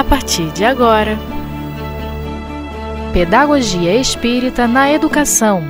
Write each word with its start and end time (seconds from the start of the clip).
a 0.00 0.04
partir 0.04 0.50
de 0.52 0.64
agora. 0.64 1.18
Pedagogia 3.12 3.94
Espírita 3.96 4.66
na 4.66 4.90
Educação. 4.90 5.62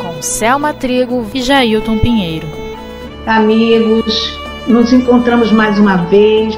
Com 0.00 0.22
Selma 0.22 0.72
Trigo 0.72 1.26
e 1.34 1.42
Jailton 1.42 1.98
Pinheiro. 1.98 2.46
Amigos, 3.26 4.38
nos 4.68 4.92
encontramos 4.92 5.50
mais 5.50 5.76
uma 5.76 5.96
vez 6.04 6.56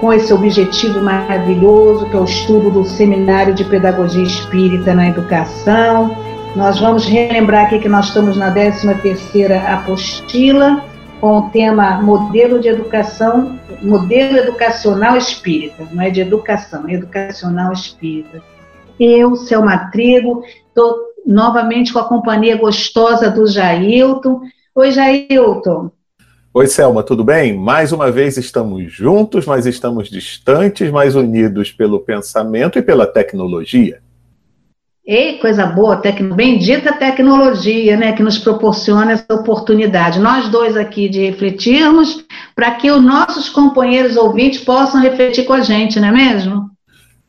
com 0.00 0.12
esse 0.12 0.32
objetivo 0.32 1.00
maravilhoso 1.00 2.06
que 2.06 2.16
é 2.16 2.18
o 2.18 2.24
estudo 2.24 2.72
do 2.72 2.84
Seminário 2.84 3.54
de 3.54 3.64
Pedagogia 3.66 4.24
Espírita 4.24 4.92
na 4.94 5.10
Educação. 5.10 6.16
Nós 6.56 6.80
vamos 6.80 7.06
relembrar 7.06 7.66
aqui 7.66 7.78
que 7.78 7.88
nós 7.88 8.06
estamos 8.06 8.36
na 8.36 8.52
13ª 8.52 9.64
apostila 9.64 10.95
com 11.20 11.38
o 11.38 11.50
tema 11.50 12.02
Modelo 12.02 12.60
de 12.60 12.68
Educação, 12.68 13.58
Modelo 13.82 14.38
Educacional 14.38 15.16
Espírita, 15.16 15.86
não 15.92 16.02
é 16.02 16.10
de 16.10 16.20
educação, 16.20 16.88
é 16.88 16.94
educacional 16.94 17.72
espírita. 17.72 18.42
Eu, 18.98 19.36
Selma 19.36 19.90
Trigo, 19.90 20.42
estou 20.68 20.96
novamente 21.26 21.92
com 21.92 21.98
a 21.98 22.08
companhia 22.08 22.56
gostosa 22.56 23.30
do 23.30 23.46
Jailton. 23.46 24.40
Oi, 24.74 24.90
Jailton. 24.90 25.90
Oi, 26.54 26.66
Selma, 26.66 27.02
tudo 27.02 27.22
bem? 27.22 27.54
Mais 27.54 27.92
uma 27.92 28.10
vez 28.10 28.38
estamos 28.38 28.90
juntos, 28.90 29.44
mas 29.44 29.66
estamos 29.66 30.08
distantes, 30.08 30.90
mas 30.90 31.14
unidos 31.14 31.70
pelo 31.70 32.00
pensamento 32.00 32.78
e 32.78 32.82
pela 32.82 33.06
tecnologia. 33.06 34.00
Ei, 35.06 35.38
coisa 35.38 35.64
boa, 35.64 35.96
tec... 35.98 36.20
bendita 36.20 36.92
tecnologia, 36.92 37.96
né, 37.96 38.12
que 38.12 38.24
nos 38.24 38.38
proporciona 38.38 39.12
essa 39.12 39.32
oportunidade. 39.32 40.18
Nós 40.18 40.48
dois 40.48 40.76
aqui 40.76 41.08
de 41.08 41.24
refletirmos, 41.24 42.24
para 42.56 42.72
que 42.72 42.90
os 42.90 43.00
nossos 43.00 43.48
companheiros 43.48 44.16
ouvintes 44.16 44.64
possam 44.64 45.00
refletir 45.00 45.44
com 45.44 45.52
a 45.52 45.60
gente, 45.60 46.00
não 46.00 46.08
é 46.08 46.12
mesmo? 46.12 46.70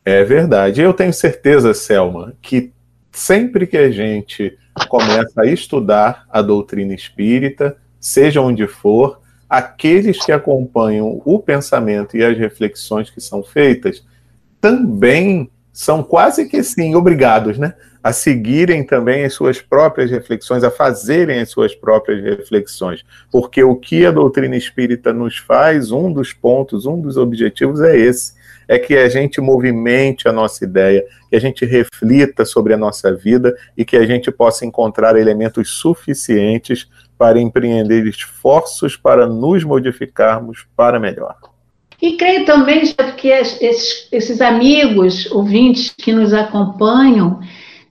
É 0.04 0.24
verdade. 0.24 0.80
Eu 0.80 0.92
tenho 0.92 1.12
certeza, 1.12 1.72
Selma, 1.72 2.32
que 2.42 2.72
sempre 3.12 3.64
que 3.64 3.76
a 3.76 3.92
gente 3.92 4.58
começa 4.88 5.42
a 5.42 5.46
estudar 5.46 6.24
a 6.32 6.42
doutrina 6.42 6.94
espírita, 6.94 7.76
seja 8.00 8.40
onde 8.40 8.66
for, 8.66 9.20
aqueles 9.48 10.24
que 10.24 10.32
acompanham 10.32 11.22
o 11.24 11.38
pensamento 11.38 12.16
e 12.16 12.24
as 12.24 12.36
reflexões 12.36 13.08
que 13.08 13.20
são 13.20 13.42
feitas 13.42 14.04
também 14.60 15.48
são 15.72 16.02
quase 16.02 16.48
que 16.48 16.62
sim 16.62 16.94
obrigados, 16.94 17.58
né, 17.58 17.74
a 18.02 18.12
seguirem 18.12 18.84
também 18.84 19.24
as 19.24 19.34
suas 19.34 19.60
próprias 19.60 20.10
reflexões, 20.10 20.64
a 20.64 20.70
fazerem 20.70 21.40
as 21.40 21.50
suas 21.50 21.74
próprias 21.74 22.22
reflexões, 22.22 23.04
porque 23.30 23.62
o 23.62 23.76
que 23.76 24.06
a 24.06 24.10
doutrina 24.10 24.56
espírita 24.56 25.12
nos 25.12 25.36
faz, 25.36 25.90
um 25.90 26.12
dos 26.12 26.32
pontos, 26.32 26.86
um 26.86 27.00
dos 27.00 27.16
objetivos 27.16 27.80
é 27.80 27.96
esse, 27.96 28.32
é 28.68 28.78
que 28.78 28.96
a 28.96 29.08
gente 29.08 29.40
movimente 29.40 30.28
a 30.28 30.32
nossa 30.32 30.64
ideia, 30.64 31.04
que 31.30 31.36
a 31.36 31.40
gente 31.40 31.64
reflita 31.64 32.44
sobre 32.44 32.74
a 32.74 32.76
nossa 32.76 33.14
vida 33.14 33.56
e 33.76 33.84
que 33.84 33.96
a 33.96 34.06
gente 34.06 34.30
possa 34.30 34.66
encontrar 34.66 35.16
elementos 35.16 35.70
suficientes 35.70 36.88
para 37.16 37.40
empreender 37.40 38.06
esforços 38.06 38.96
para 38.96 39.26
nos 39.26 39.64
modificarmos 39.64 40.66
para 40.76 41.00
melhor. 41.00 41.36
E 42.00 42.16
creio 42.16 42.44
também 42.44 42.82
que 43.16 43.28
esses, 43.28 44.40
amigos, 44.40 45.30
ouvintes 45.32 45.92
que 45.96 46.12
nos 46.12 46.32
acompanham, 46.32 47.40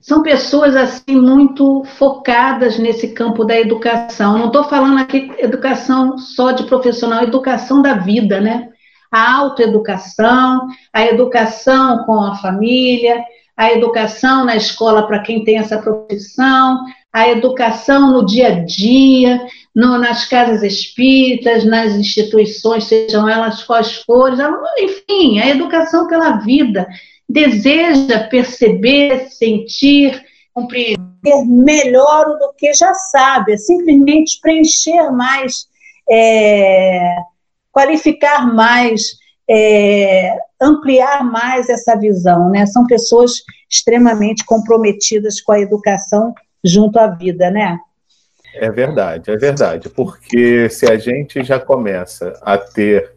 são 0.00 0.22
pessoas 0.22 0.74
assim 0.74 1.16
muito 1.20 1.84
focadas 1.84 2.78
nesse 2.78 3.08
campo 3.08 3.44
da 3.44 3.58
educação. 3.60 4.38
Não 4.38 4.46
estou 4.46 4.64
falando 4.64 4.98
aqui 4.98 5.30
educação 5.38 6.16
só 6.16 6.52
de 6.52 6.64
profissional, 6.64 7.22
educação 7.22 7.82
da 7.82 7.94
vida, 7.94 8.40
né? 8.40 8.68
A 9.12 9.36
autoeducação, 9.36 10.66
a 10.92 11.04
educação 11.04 12.04
com 12.04 12.22
a 12.22 12.36
família, 12.36 13.22
a 13.54 13.72
educação 13.72 14.44
na 14.44 14.56
escola 14.56 15.06
para 15.06 15.18
quem 15.18 15.44
tem 15.44 15.58
essa 15.58 15.78
profissão, 15.78 16.78
a 17.12 17.28
educação 17.28 18.12
no 18.12 18.24
dia 18.24 18.48
a 18.48 18.64
dia, 18.64 19.40
no, 19.78 19.96
nas 19.96 20.24
casas 20.24 20.64
espíritas, 20.64 21.64
nas 21.64 21.94
instituições, 21.94 22.82
sejam 22.82 23.28
elas 23.28 23.62
quais 23.62 24.02
forem, 24.02 24.36
enfim, 24.80 25.38
a 25.38 25.50
educação 25.50 26.08
pela 26.08 26.32
vida. 26.38 26.84
Deseja 27.28 28.26
perceber, 28.28 29.28
sentir, 29.30 30.20
compreender 30.52 30.98
melhor 31.46 32.24
do 32.40 32.54
que 32.58 32.74
já 32.74 32.92
sabe, 32.92 33.52
é 33.52 33.56
simplesmente 33.56 34.40
preencher 34.40 35.12
mais, 35.12 35.68
é, 36.10 37.14
qualificar 37.70 38.52
mais, 38.52 39.12
é, 39.48 40.36
ampliar 40.60 41.22
mais 41.22 41.68
essa 41.68 41.94
visão. 41.94 42.50
Né? 42.50 42.66
São 42.66 42.84
pessoas 42.84 43.34
extremamente 43.70 44.44
comprometidas 44.44 45.40
com 45.40 45.52
a 45.52 45.60
educação 45.60 46.34
junto 46.64 46.98
à 46.98 47.06
vida, 47.06 47.48
né? 47.48 47.78
É 48.60 48.70
verdade, 48.70 49.30
é 49.30 49.36
verdade, 49.36 49.88
porque 49.88 50.68
se 50.68 50.90
a 50.90 50.96
gente 50.96 51.42
já 51.42 51.58
começa 51.60 52.38
a 52.42 52.58
ter 52.58 53.12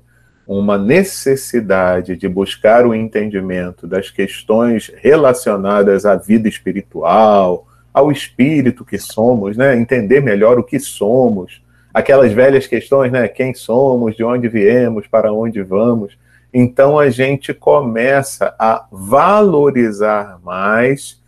uma 0.46 0.78
necessidade 0.78 2.16
de 2.16 2.28
buscar 2.28 2.86
o 2.86 2.94
entendimento 2.94 3.88
das 3.88 4.10
questões 4.10 4.92
relacionadas 4.98 6.06
à 6.06 6.16
vida 6.16 6.50
espiritual, 6.50 7.68
ao 7.94 8.12
espírito 8.12 8.86
que 8.86 8.98
somos, 8.98 9.58
né? 9.58 9.76
Entender 9.76 10.22
melhor 10.22 10.58
o 10.60 10.64
que 10.64 10.80
somos, 10.80 11.62
aquelas 11.94 12.32
velhas 12.32 12.68
questões, 12.68 13.12
né? 13.12 13.28
Quem 13.28 13.54
somos, 13.54 14.16
de 14.16 14.24
onde 14.24 14.48
viemos, 14.48 15.08
para 15.08 15.32
onde 15.32 15.62
vamos. 15.62 16.18
Então 16.54 17.00
a 17.00 17.10
gente 17.10 17.54
começa 17.54 18.54
a 18.60 18.86
valorizar 18.92 20.40
mais 20.44 21.22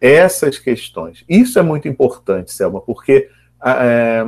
essas 0.00 0.58
questões. 0.58 1.24
Isso 1.28 1.58
é 1.58 1.62
muito 1.62 1.88
importante, 1.88 2.52
Selma, 2.52 2.80
porque 2.80 3.28
é, 3.64 4.26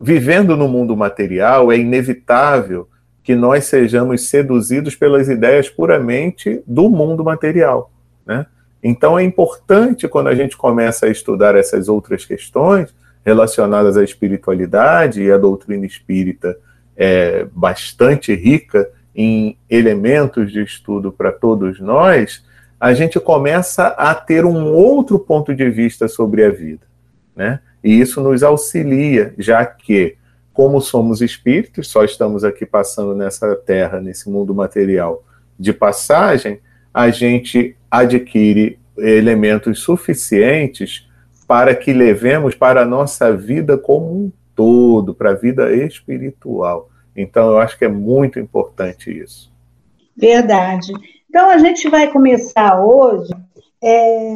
vivendo 0.00 0.56
no 0.56 0.68
mundo 0.68 0.96
material 0.96 1.72
é 1.72 1.78
inevitável 1.78 2.88
que 3.22 3.34
nós 3.34 3.64
sejamos 3.64 4.28
seduzidos 4.28 4.94
pelas 4.94 5.28
ideias 5.28 5.68
puramente 5.68 6.62
do 6.66 6.90
mundo 6.90 7.24
material. 7.24 7.90
Né? 8.26 8.44
Então 8.82 9.18
é 9.18 9.24
importante 9.24 10.06
quando 10.06 10.28
a 10.28 10.34
gente 10.34 10.56
começa 10.56 11.06
a 11.06 11.10
estudar 11.10 11.56
essas 11.56 11.88
outras 11.88 12.24
questões 12.24 12.94
relacionadas 13.24 13.96
à 13.96 14.04
espiritualidade 14.04 15.22
e 15.22 15.32
a 15.32 15.38
doutrina 15.38 15.86
espírita 15.86 16.58
é 16.94 17.46
bastante 17.52 18.34
rica 18.34 18.88
em 19.14 19.56
elementos 19.70 20.52
de 20.52 20.62
estudo 20.62 21.10
para 21.10 21.32
todos 21.32 21.80
nós, 21.80 22.44
a 22.78 22.92
gente 22.92 23.18
começa 23.18 23.86
a 23.86 24.14
ter 24.14 24.44
um 24.44 24.72
outro 24.72 25.18
ponto 25.18 25.54
de 25.54 25.70
vista 25.70 26.08
sobre 26.08 26.44
a 26.44 26.50
vida, 26.50 26.82
né? 27.34 27.60
E 27.82 28.00
isso 28.00 28.20
nos 28.22 28.42
auxilia, 28.42 29.34
já 29.38 29.64
que, 29.64 30.16
como 30.52 30.80
somos 30.80 31.20
espíritos, 31.20 31.88
só 31.88 32.04
estamos 32.04 32.44
aqui 32.44 32.64
passando 32.64 33.14
nessa 33.14 33.54
terra, 33.56 34.00
nesse 34.00 34.30
mundo 34.30 34.54
material 34.54 35.24
de 35.58 35.72
passagem, 35.72 36.60
a 36.92 37.10
gente 37.10 37.76
adquire 37.90 38.78
elementos 38.96 39.80
suficientes 39.80 41.08
para 41.46 41.74
que 41.74 41.92
levemos 41.92 42.54
para 42.54 42.82
a 42.82 42.86
nossa 42.86 43.36
vida 43.36 43.76
como 43.76 44.06
um 44.06 44.32
todo, 44.54 45.14
para 45.14 45.30
a 45.30 45.34
vida 45.34 45.74
espiritual. 45.74 46.88
Então, 47.16 47.50
eu 47.50 47.58
acho 47.58 47.78
que 47.78 47.84
é 47.84 47.88
muito 47.88 48.38
importante 48.38 49.10
isso. 49.10 49.52
Verdade. 50.16 50.92
Então, 51.28 51.50
a 51.50 51.58
gente 51.58 51.88
vai 51.88 52.10
começar 52.10 52.80
hoje 52.82 53.32
é, 53.82 54.28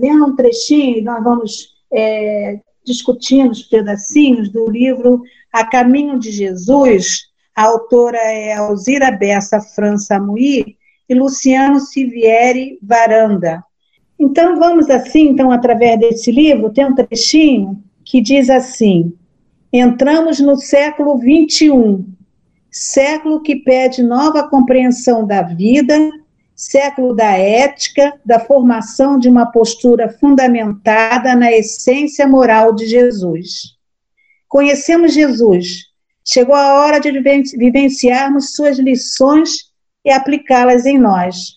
lendo 0.00 0.26
um 0.26 0.34
trechinho, 0.34 1.04
nós 1.04 1.22
vamos 1.22 1.75
é, 1.96 2.60
discutindo 2.84 3.50
os 3.50 3.62
pedacinhos 3.62 4.50
do 4.50 4.70
livro 4.70 5.22
A 5.50 5.64
Caminho 5.64 6.18
de 6.18 6.30
Jesus. 6.30 7.30
A 7.54 7.62
autora 7.62 8.18
é 8.18 8.52
Alzira 8.52 9.10
Bessa 9.10 9.60
França 9.60 10.20
Mui 10.20 10.76
e 11.08 11.14
Luciano 11.14 11.80
Sivieri 11.80 12.78
Varanda. 12.82 13.64
Então, 14.18 14.58
vamos 14.58 14.90
assim, 14.90 15.28
então, 15.28 15.50
através 15.50 15.98
desse 15.98 16.30
livro, 16.30 16.70
tem 16.70 16.84
um 16.84 16.94
trechinho 16.94 17.82
que 18.04 18.20
diz 18.20 18.50
assim: 18.50 19.12
Entramos 19.72 20.38
no 20.38 20.56
século 20.56 21.16
21, 21.18 22.06
século 22.70 23.42
que 23.42 23.56
pede 23.56 24.02
nova 24.02 24.48
compreensão 24.48 25.26
da 25.26 25.42
vida 25.42 26.10
século 26.56 27.14
da 27.14 27.36
ética, 27.36 28.18
da 28.24 28.40
formação 28.40 29.18
de 29.18 29.28
uma 29.28 29.46
postura 29.52 30.08
fundamentada 30.08 31.36
na 31.36 31.52
essência 31.52 32.26
moral 32.26 32.74
de 32.74 32.86
Jesus. 32.86 33.76
Conhecemos 34.48 35.12
Jesus, 35.12 35.84
chegou 36.24 36.54
a 36.54 36.80
hora 36.80 36.98
de 36.98 37.12
vivenciarmos 37.58 38.54
suas 38.54 38.78
lições 38.78 39.70
e 40.02 40.10
aplicá-las 40.10 40.86
em 40.86 40.98
nós. 40.98 41.56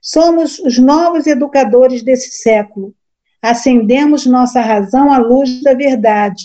Somos 0.00 0.58
os 0.58 0.78
novos 0.78 1.26
educadores 1.26 2.02
desse 2.02 2.30
século. 2.30 2.94
Acendemos 3.42 4.24
nossa 4.24 4.60
razão 4.60 5.12
à 5.12 5.18
luz 5.18 5.62
da 5.62 5.74
verdade. 5.74 6.44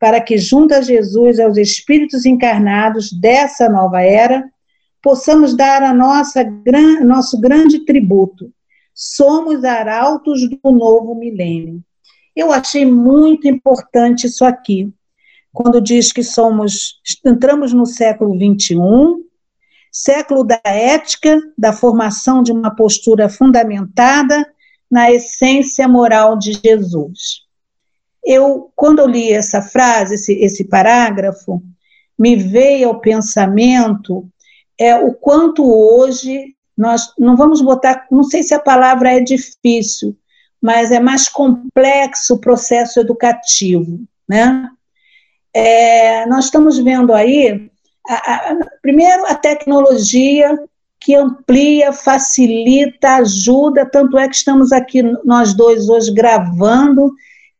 para 0.00 0.18
que, 0.18 0.38
junto 0.38 0.72
a 0.72 0.80
Jesus 0.80 1.36
e 1.36 1.42
aos 1.42 1.58
espíritos 1.58 2.24
encarnados 2.24 3.12
dessa 3.12 3.68
nova 3.68 4.00
era, 4.00 4.50
possamos 5.02 5.56
dar 5.56 5.82
a 5.82 5.94
nossa, 5.94 6.44
nosso 7.02 7.40
grande 7.40 7.84
tributo. 7.84 8.52
Somos 8.94 9.64
arautos 9.64 10.48
do 10.48 10.70
novo 10.70 11.14
milênio. 11.14 11.82
Eu 12.34 12.52
achei 12.52 12.84
muito 12.84 13.48
importante 13.48 14.26
isso 14.26 14.44
aqui, 14.44 14.92
quando 15.52 15.80
diz 15.80 16.12
que 16.12 16.22
somos, 16.22 17.00
entramos 17.24 17.72
no 17.72 17.84
século 17.86 18.38
21, 18.38 19.24
século 19.90 20.44
da 20.44 20.60
ética, 20.64 21.40
da 21.58 21.72
formação 21.72 22.42
de 22.42 22.52
uma 22.52 22.74
postura 22.74 23.28
fundamentada 23.28 24.46
na 24.90 25.10
essência 25.10 25.88
moral 25.88 26.38
de 26.38 26.52
Jesus. 26.52 27.46
Eu, 28.24 28.70
quando 28.76 29.00
eu 29.00 29.06
li 29.06 29.32
essa 29.32 29.62
frase, 29.62 30.14
esse, 30.14 30.32
esse 30.34 30.64
parágrafo, 30.64 31.62
me 32.18 32.36
veio 32.36 32.88
ao 32.88 33.00
pensamento 33.00 34.28
é 34.80 34.96
o 34.96 35.12
quanto 35.12 35.62
hoje 35.62 36.56
nós 36.76 37.12
não 37.18 37.36
vamos 37.36 37.60
botar, 37.60 38.06
não 38.10 38.24
sei 38.24 38.42
se 38.42 38.54
a 38.54 38.58
palavra 38.58 39.12
é 39.12 39.20
difícil, 39.20 40.16
mas 40.60 40.90
é 40.90 40.98
mais 40.98 41.28
complexo 41.28 42.34
o 42.34 42.40
processo 42.40 42.98
educativo, 42.98 44.00
né? 44.26 44.70
É, 45.52 46.24
nós 46.26 46.46
estamos 46.46 46.78
vendo 46.78 47.12
aí, 47.12 47.70
a, 48.08 48.14
a, 48.14 48.58
primeiro, 48.80 49.26
a 49.26 49.34
tecnologia 49.34 50.58
que 50.98 51.14
amplia, 51.14 51.92
facilita, 51.92 53.16
ajuda, 53.16 53.84
tanto 53.84 54.16
é 54.16 54.26
que 54.28 54.36
estamos 54.36 54.72
aqui, 54.72 55.02
nós 55.24 55.52
dois, 55.52 55.90
hoje, 55.90 56.12
gravando 56.12 57.12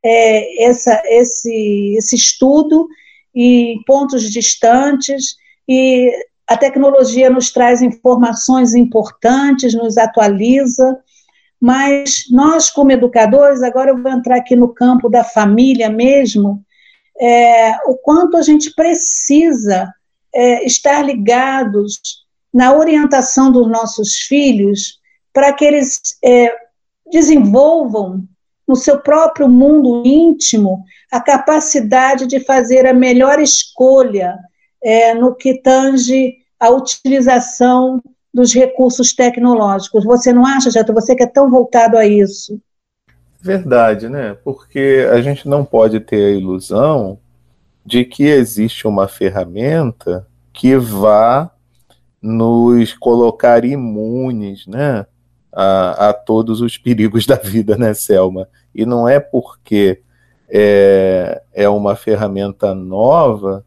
é, 0.02 0.64
essa, 0.64 1.02
esse, 1.04 1.94
esse 1.98 2.16
estudo 2.16 2.88
em 3.34 3.82
pontos 3.84 4.30
distantes, 4.30 5.36
e 5.68 6.10
a 6.50 6.56
tecnologia 6.56 7.30
nos 7.30 7.52
traz 7.52 7.80
informações 7.80 8.74
importantes, 8.74 9.72
nos 9.72 9.96
atualiza, 9.96 10.98
mas 11.60 12.24
nós, 12.28 12.68
como 12.68 12.90
educadores, 12.90 13.62
agora 13.62 13.90
eu 13.90 14.02
vou 14.02 14.10
entrar 14.10 14.38
aqui 14.38 14.56
no 14.56 14.74
campo 14.74 15.08
da 15.08 15.22
família 15.22 15.88
mesmo, 15.88 16.64
é, 17.20 17.76
o 17.86 17.96
quanto 17.96 18.36
a 18.36 18.42
gente 18.42 18.74
precisa 18.74 19.94
é, 20.34 20.66
estar 20.66 21.02
ligados 21.02 22.00
na 22.52 22.74
orientação 22.74 23.52
dos 23.52 23.70
nossos 23.70 24.16
filhos 24.16 24.98
para 25.32 25.52
que 25.52 25.64
eles 25.64 26.00
é, 26.20 26.52
desenvolvam 27.12 28.24
no 28.66 28.74
seu 28.74 28.98
próprio 28.98 29.48
mundo 29.48 30.02
íntimo 30.04 30.82
a 31.12 31.20
capacidade 31.20 32.26
de 32.26 32.40
fazer 32.40 32.88
a 32.88 32.92
melhor 32.92 33.38
escolha 33.38 34.36
é, 34.82 35.14
no 35.14 35.34
que 35.34 35.60
tange 35.60 36.36
a 36.58 36.70
utilização 36.70 38.02
dos 38.32 38.52
recursos 38.54 39.12
tecnológicos. 39.12 40.04
Você 40.04 40.32
não 40.32 40.46
acha, 40.46 40.70
Jeto, 40.70 40.92
você 40.92 41.14
que 41.14 41.22
é 41.22 41.26
tão 41.26 41.50
voltado 41.50 41.96
a 41.96 42.06
isso? 42.06 42.60
Verdade, 43.40 44.08
né? 44.08 44.36
Porque 44.44 45.08
a 45.10 45.20
gente 45.20 45.48
não 45.48 45.64
pode 45.64 45.98
ter 46.00 46.26
a 46.26 46.38
ilusão 46.38 47.18
de 47.84 48.04
que 48.04 48.24
existe 48.24 48.86
uma 48.86 49.08
ferramenta 49.08 50.26
que 50.52 50.76
vá 50.76 51.50
nos 52.20 52.92
colocar 52.92 53.64
imunes, 53.64 54.66
né? 54.66 55.06
A, 55.52 56.10
a 56.10 56.12
todos 56.12 56.60
os 56.60 56.78
perigos 56.78 57.26
da 57.26 57.34
vida, 57.34 57.76
né, 57.76 57.94
Selma? 57.94 58.46
E 58.74 58.86
não 58.86 59.08
é 59.08 59.18
porque 59.18 60.02
é, 60.48 61.42
é 61.52 61.68
uma 61.68 61.96
ferramenta 61.96 62.74
nova 62.74 63.64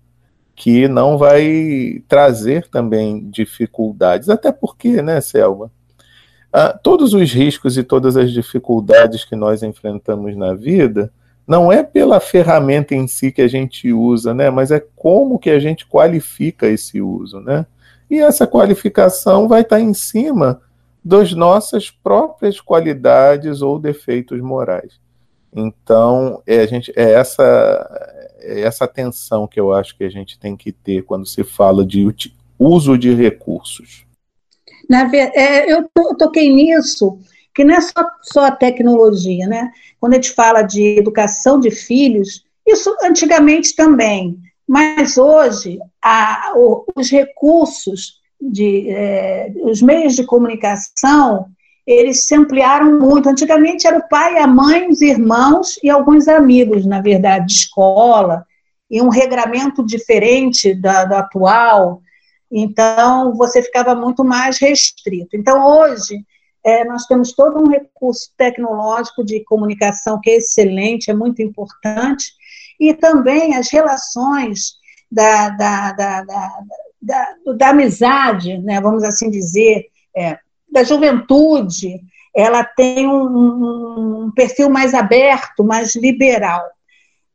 que 0.56 0.88
não 0.88 1.18
vai 1.18 2.04
trazer 2.08 2.68
também 2.68 3.30
dificuldades. 3.30 4.30
Até 4.30 4.52
porque, 4.52 5.02
né, 5.02 5.20
Selma? 5.22 5.72
Ah, 6.52 6.72
todos 6.72 7.14
os 7.14 7.32
riscos 7.34 7.78
e 7.78 7.84
todas 7.84 8.16
as 8.16 8.32
dificuldades 8.32 9.26
que 9.26 9.36
nós 9.36 9.64
enfrentamos 9.64 10.36
na 10.38 10.54
vida 10.54 11.12
não 11.48 11.72
é 11.72 11.84
pela 11.84 12.20
ferramenta 12.20 12.94
em 12.94 13.08
si 13.08 13.32
que 13.32 13.42
a 13.42 13.48
gente 13.48 13.92
usa, 13.92 14.34
né, 14.34 14.50
mas 14.50 14.72
é 14.72 14.82
como 14.96 15.38
que 15.38 15.50
a 15.50 15.60
gente 15.60 15.86
qualifica 15.86 16.68
esse 16.68 17.02
uso, 17.02 17.40
né? 17.42 17.66
E 18.10 18.20
essa 18.20 18.48
qualificação 18.48 19.48
vai 19.48 19.62
estar 19.62 19.80
em 19.80 19.94
cima 19.94 20.62
das 21.04 21.34
nossas 21.34 21.90
próprias 21.90 22.62
qualidades 22.62 23.62
ou 23.62 23.80
defeitos 23.80 24.40
morais. 24.40 25.00
Então, 25.52 26.42
é, 26.46 26.62
a 26.62 26.66
gente, 26.66 26.94
é 26.96 27.14
essa, 27.14 28.23
essa 28.44 28.86
atenção 28.86 29.48
que 29.48 29.60
eu 29.60 29.72
acho 29.72 29.98
que 29.98 30.04
a 30.04 30.10
gente 30.10 30.38
tem 30.40 30.56
que 30.56 30.72
ter 30.72 31.04
quando 31.04 31.26
se 31.26 31.44
fala 31.44 31.86
de 31.86 32.06
uso 32.60 32.98
de 32.98 33.14
recursos. 33.14 34.06
Na, 34.90 35.10
é, 35.16 35.72
eu 35.72 35.90
toquei 36.18 36.54
nisso, 36.54 37.18
que 37.54 37.64
não 37.64 37.76
é 37.76 37.82
só, 37.82 38.06
só 38.22 38.46
a 38.46 38.52
tecnologia, 38.52 39.48
né? 39.48 39.72
Quando 40.00 40.14
a 40.14 40.16
gente 40.16 40.32
fala 40.32 40.62
de 40.62 40.98
educação 40.98 41.60
de 41.60 41.72
filhos, 41.72 42.46
isso 42.66 42.96
antigamente 43.02 43.76
também, 43.76 44.38
mas 44.68 45.18
hoje 45.18 45.80
a, 46.02 46.54
os 46.96 47.10
recursos, 47.10 48.22
de, 48.42 48.90
é, 48.90 49.54
os 49.64 49.82
meios 49.82 50.16
de 50.16 50.26
comunicação, 50.26 51.48
eles 51.86 52.26
se 52.26 52.36
ampliaram 52.36 53.00
muito. 53.00 53.30
Antigamente 53.30 53.88
era 53.88 53.98
o 53.98 54.08
pai, 54.08 54.38
a 54.38 54.48
mãe, 54.48 54.90
os 54.90 55.02
irmãos 55.02 55.80
e 55.84 55.90
alguns 55.90 56.28
amigos, 56.28 56.86
na 56.86 57.02
verdade, 57.02 57.48
de 57.48 57.54
escola, 57.54 58.46
e 58.90 59.02
um 59.02 59.10
regramento 59.10 59.86
diferente 59.86 60.74
da, 60.74 61.06
do 61.06 61.16
atual. 61.16 62.02
Então, 62.52 63.36
você 63.36 63.62
ficava 63.62 63.96
muito 63.96 64.24
mais 64.24 64.60
restrito. 64.60 65.36
Então, 65.36 65.66
hoje, 65.66 66.24
é, 66.64 66.86
nós 66.86 67.06
temos 67.06 67.34
todo 67.34 67.60
um 67.60 67.70
recurso 67.70 68.32
tecnológico 68.38 69.24
de 69.24 69.44
comunicação 69.44 70.20
que 70.22 70.30
é 70.30 70.38
excelente, 70.38 71.12
é 71.12 71.14
muito 71.14 71.42
importante, 71.42 72.32
e 72.80 72.94
também 72.94 73.56
as 73.56 73.70
relações 73.70 74.76
da, 75.12 75.50
da, 75.50 75.92
da, 75.92 76.24
da, 76.24 76.60
da, 77.02 77.36
da 77.58 77.70
amizade, 77.70 78.58
né, 78.60 78.80
vamos 78.80 79.04
assim 79.04 79.30
dizer, 79.30 79.88
é, 80.16 80.38
da 80.74 80.84
juventude, 80.84 82.02
ela 82.36 82.64
tem 82.64 83.08
um, 83.08 84.26
um 84.26 84.32
perfil 84.32 84.70
mais 84.70 84.94
aberto, 84.96 85.64
mais 85.64 85.96
liberal. 85.96 86.64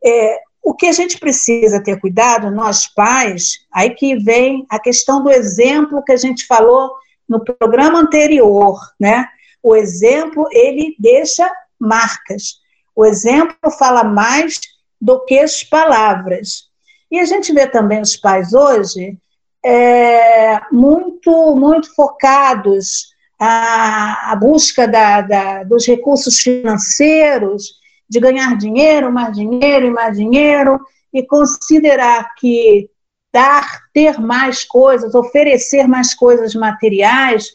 É, 0.04 0.40
o 0.62 0.74
que 0.74 0.86
a 0.86 0.92
gente 0.92 1.18
precisa 1.18 1.82
ter 1.82 2.00
cuidado, 2.00 2.50
nós 2.50 2.88
pais, 2.88 3.60
aí 3.72 3.90
que 3.90 4.16
vem 4.16 4.66
a 4.68 4.78
questão 4.78 5.22
do 5.22 5.30
exemplo 5.30 6.02
que 6.02 6.12
a 6.12 6.16
gente 6.16 6.46
falou 6.46 6.90
no 7.28 7.42
programa 7.42 8.00
anterior, 8.00 8.76
né? 8.98 9.28
O 9.62 9.76
exemplo, 9.76 10.48
ele 10.50 10.96
deixa 10.98 11.48
marcas. 11.78 12.56
O 12.94 13.06
exemplo 13.06 13.70
fala 13.78 14.02
mais 14.02 14.60
do 15.00 15.24
que 15.24 15.38
as 15.38 15.62
palavras. 15.62 16.64
E 17.10 17.20
a 17.20 17.24
gente 17.24 17.52
vê 17.52 17.68
também 17.68 18.00
os 18.00 18.16
pais 18.16 18.52
hoje 18.52 19.16
é, 19.64 20.60
muito, 20.72 21.54
muito 21.54 21.94
focados 21.94 23.16
a, 23.38 24.32
a 24.32 24.36
busca 24.36 24.86
da, 24.88 25.20
da, 25.20 25.64
dos 25.64 25.86
recursos 25.86 26.38
financeiros, 26.40 27.78
de 28.08 28.18
ganhar 28.20 28.56
dinheiro, 28.56 29.12
mais 29.12 29.36
dinheiro 29.36 29.86
e 29.86 29.90
mais 29.90 30.16
dinheiro, 30.16 30.80
e 31.12 31.24
considerar 31.26 32.34
que 32.34 32.88
dar, 33.32 33.82
ter 33.92 34.18
mais 34.18 34.64
coisas, 34.64 35.14
oferecer 35.14 35.86
mais 35.86 36.14
coisas 36.14 36.54
materiais 36.54 37.52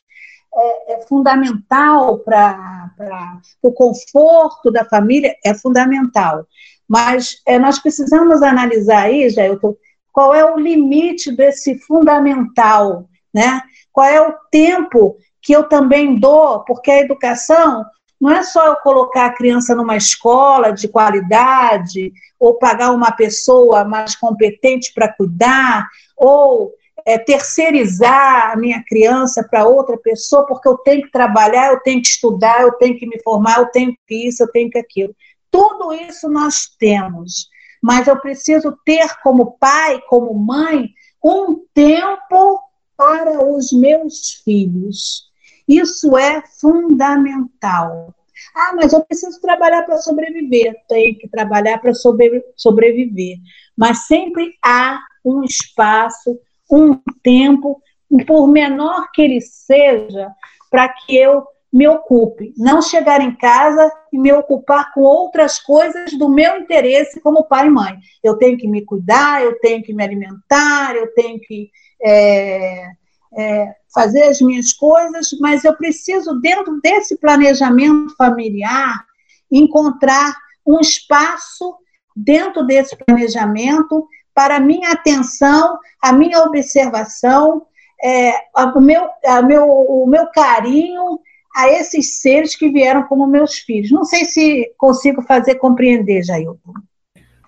é, 0.55 0.93
é 0.93 1.01
fundamental 1.07 2.19
para 2.19 3.39
o 3.61 3.71
conforto 3.71 4.71
da 4.71 4.85
família, 4.85 5.35
é 5.43 5.53
fundamental. 5.53 6.45
Mas 6.87 7.41
é, 7.47 7.57
nós 7.57 7.79
precisamos 7.79 8.41
analisar 8.43 9.05
aí, 9.05 9.29
Jailton, 9.29 9.75
qual 10.11 10.33
é 10.33 10.45
o 10.45 10.59
limite 10.59 11.31
desse 11.31 11.79
fundamental, 11.79 13.09
né? 13.33 13.63
Qual 13.91 14.05
é 14.05 14.21
o 14.21 14.35
tempo 14.51 15.17
que 15.43 15.53
eu 15.53 15.65
também 15.65 16.15
dou, 16.15 16.63
porque 16.63 16.89
a 16.89 17.01
educação 17.01 17.85
não 18.19 18.31
é 18.31 18.41
só 18.41 18.67
eu 18.67 18.75
colocar 18.77 19.25
a 19.25 19.33
criança 19.33 19.75
numa 19.75 19.97
escola 19.97 20.71
de 20.71 20.87
qualidade, 20.87 22.13
ou 22.39 22.57
pagar 22.57 22.91
uma 22.91 23.11
pessoa 23.11 23.83
mais 23.83 24.15
competente 24.15 24.93
para 24.93 25.11
cuidar, 25.11 25.89
ou 26.15 26.71
é, 27.05 27.17
terceirizar 27.17 28.51
a 28.51 28.55
minha 28.55 28.81
criança 28.87 29.45
para 29.49 29.67
outra 29.67 29.97
pessoa, 29.97 30.45
porque 30.45 30.69
eu 30.69 30.77
tenho 30.77 31.03
que 31.03 31.11
trabalhar, 31.11 31.73
eu 31.73 31.81
tenho 31.81 32.01
que 32.01 32.07
estudar, 32.07 32.61
eu 32.61 32.71
tenho 32.73 32.97
que 32.97 33.05
me 33.05 33.21
formar, 33.21 33.59
eu 33.59 33.65
tenho 33.65 33.93
que 34.07 34.27
isso, 34.27 34.41
eu 34.41 34.51
tenho 34.51 34.69
que 34.69 34.79
aquilo. 34.79 35.13
Tudo 35.51 35.93
isso 35.93 36.29
nós 36.29 36.67
temos, 36.79 37.49
mas 37.81 38.07
eu 38.07 38.17
preciso 38.21 38.77
ter 38.85 39.17
como 39.21 39.57
pai, 39.59 39.99
como 40.07 40.33
mãe, 40.33 40.89
um 41.21 41.61
tempo 41.73 42.61
para 42.95 43.45
os 43.45 43.73
meus 43.73 44.41
filhos. 44.45 45.32
Isso 45.67 46.17
é 46.17 46.41
fundamental. 46.59 48.13
Ah, 48.55 48.73
mas 48.75 48.93
eu 48.93 49.03
preciso 49.03 49.39
trabalhar 49.41 49.83
para 49.83 49.97
sobreviver. 49.97 50.75
Tem 50.87 51.15
que 51.15 51.27
trabalhar 51.27 51.79
para 51.79 51.93
sobre, 51.93 52.43
sobreviver. 52.55 53.37
Mas 53.75 54.05
sempre 54.05 54.53
há 54.63 54.99
um 55.23 55.43
espaço, 55.43 56.39
um 56.71 56.99
tempo, 57.23 57.81
por 58.27 58.47
menor 58.47 59.11
que 59.11 59.21
ele 59.21 59.41
seja, 59.41 60.31
para 60.69 60.89
que 60.89 61.15
eu 61.15 61.45
me 61.71 61.87
ocupe. 61.87 62.53
Não 62.55 62.83
chegar 62.83 63.19
em 63.19 63.35
casa 63.35 63.91
e 64.11 64.19
me 64.19 64.31
ocupar 64.31 64.93
com 64.93 65.01
outras 65.01 65.59
coisas 65.59 66.13
do 66.13 66.29
meu 66.29 66.59
interesse 66.59 67.19
como 67.19 67.45
pai 67.45 67.65
e 67.65 67.71
mãe. 67.71 67.97
Eu 68.23 68.37
tenho 68.37 68.57
que 68.57 68.67
me 68.67 68.85
cuidar, 68.85 69.43
eu 69.43 69.59
tenho 69.59 69.81
que 69.81 69.93
me 69.93 70.03
alimentar, 70.03 70.95
eu 70.95 71.11
tenho 71.15 71.39
que. 71.39 71.71
É, 72.05 72.91
é, 73.37 73.75
fazer 73.93 74.23
as 74.23 74.41
minhas 74.41 74.73
coisas, 74.73 75.29
mas 75.39 75.63
eu 75.63 75.73
preciso, 75.75 76.39
dentro 76.39 76.79
desse 76.81 77.17
planejamento 77.17 78.15
familiar, 78.15 79.05
encontrar 79.51 80.35
um 80.65 80.79
espaço 80.79 81.75
dentro 82.15 82.65
desse 82.65 82.95
planejamento 82.95 84.07
para 84.33 84.57
a 84.57 84.59
minha 84.59 84.91
atenção, 84.91 85.77
a 86.01 86.11
minha 86.11 86.43
observação, 86.43 87.65
é, 88.03 88.33
o, 88.75 88.79
meu, 88.79 89.07
meu, 89.45 89.67
o 89.67 90.07
meu 90.07 90.27
carinho 90.27 91.19
a 91.55 91.69
esses 91.69 92.19
seres 92.19 92.55
que 92.55 92.69
vieram 92.69 93.03
como 93.03 93.27
meus 93.27 93.59
filhos. 93.59 93.91
Não 93.91 94.03
sei 94.03 94.25
se 94.25 94.71
consigo 94.77 95.21
fazer 95.21 95.55
compreender, 95.55 96.23
Jailton. 96.23 96.73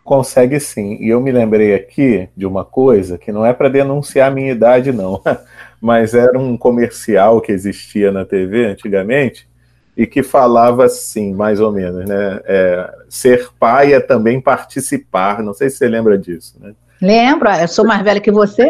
Consegue 0.03 0.59
sim. 0.59 0.97
E 1.01 1.09
eu 1.09 1.19
me 1.19 1.31
lembrei 1.31 1.73
aqui 1.73 2.29
de 2.37 2.45
uma 2.45 2.63
coisa 2.63 3.17
que 3.17 3.31
não 3.31 3.43
é 3.43 3.51
para 3.51 3.69
denunciar 3.69 4.31
a 4.31 4.33
minha 4.33 4.51
idade, 4.51 4.91
não. 4.91 5.19
mas 5.81 6.13
era 6.13 6.37
um 6.37 6.57
comercial 6.57 7.41
que 7.41 7.51
existia 7.51 8.11
na 8.11 8.25
TV 8.25 8.65
antigamente 8.65 9.47
e 9.95 10.05
que 10.05 10.21
falava 10.21 10.85
assim, 10.85 11.33
mais 11.33 11.59
ou 11.59 11.71
menos, 11.71 12.07
né? 12.07 12.41
É, 12.45 12.93
ser 13.09 13.49
pai 13.59 13.93
é 13.93 13.99
também 13.99 14.41
participar. 14.41 15.41
Não 15.41 15.53
sei 15.53 15.69
se 15.69 15.77
você 15.77 15.87
lembra 15.87 16.17
disso, 16.17 16.57
né? 16.59 16.73
Lembro, 17.01 17.49
eu 17.49 17.67
sou 17.67 17.85
mais 17.85 18.01
velha 18.01 18.19
que 18.19 18.31
você. 18.31 18.69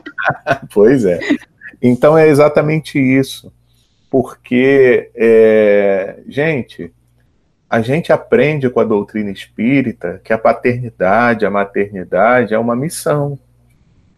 pois 0.72 1.04
é. 1.04 1.18
Então 1.80 2.16
é 2.16 2.28
exatamente 2.28 2.98
isso. 2.98 3.52
Porque, 4.10 5.10
é, 5.14 6.18
gente, 6.28 6.92
a 7.68 7.80
gente 7.80 8.12
aprende 8.12 8.68
com 8.68 8.80
a 8.80 8.84
doutrina 8.84 9.30
espírita 9.30 10.20
que 10.22 10.32
a 10.32 10.38
paternidade, 10.38 11.46
a 11.46 11.50
maternidade 11.50 12.52
é 12.52 12.58
uma 12.58 12.76
missão. 12.76 13.38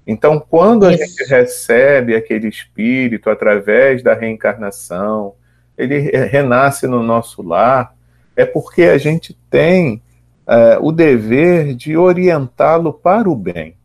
Então, 0.06 0.38
quando 0.38 0.86
a 0.86 0.92
Isso. 0.92 1.04
gente 1.04 1.28
recebe 1.28 2.14
aquele 2.14 2.48
espírito 2.48 3.30
através 3.30 4.02
da 4.02 4.14
reencarnação, 4.14 5.34
ele 5.76 5.98
renasce 5.98 6.86
no 6.86 7.02
nosso 7.02 7.42
lar, 7.42 7.94
é 8.36 8.44
porque 8.44 8.82
a 8.82 8.98
gente 8.98 9.36
tem 9.50 10.02
uh, 10.46 10.84
o 10.86 10.92
dever 10.92 11.74
de 11.74 11.96
orientá-lo 11.96 12.92
para 12.92 13.28
o 13.28 13.34
bem, 13.34 13.76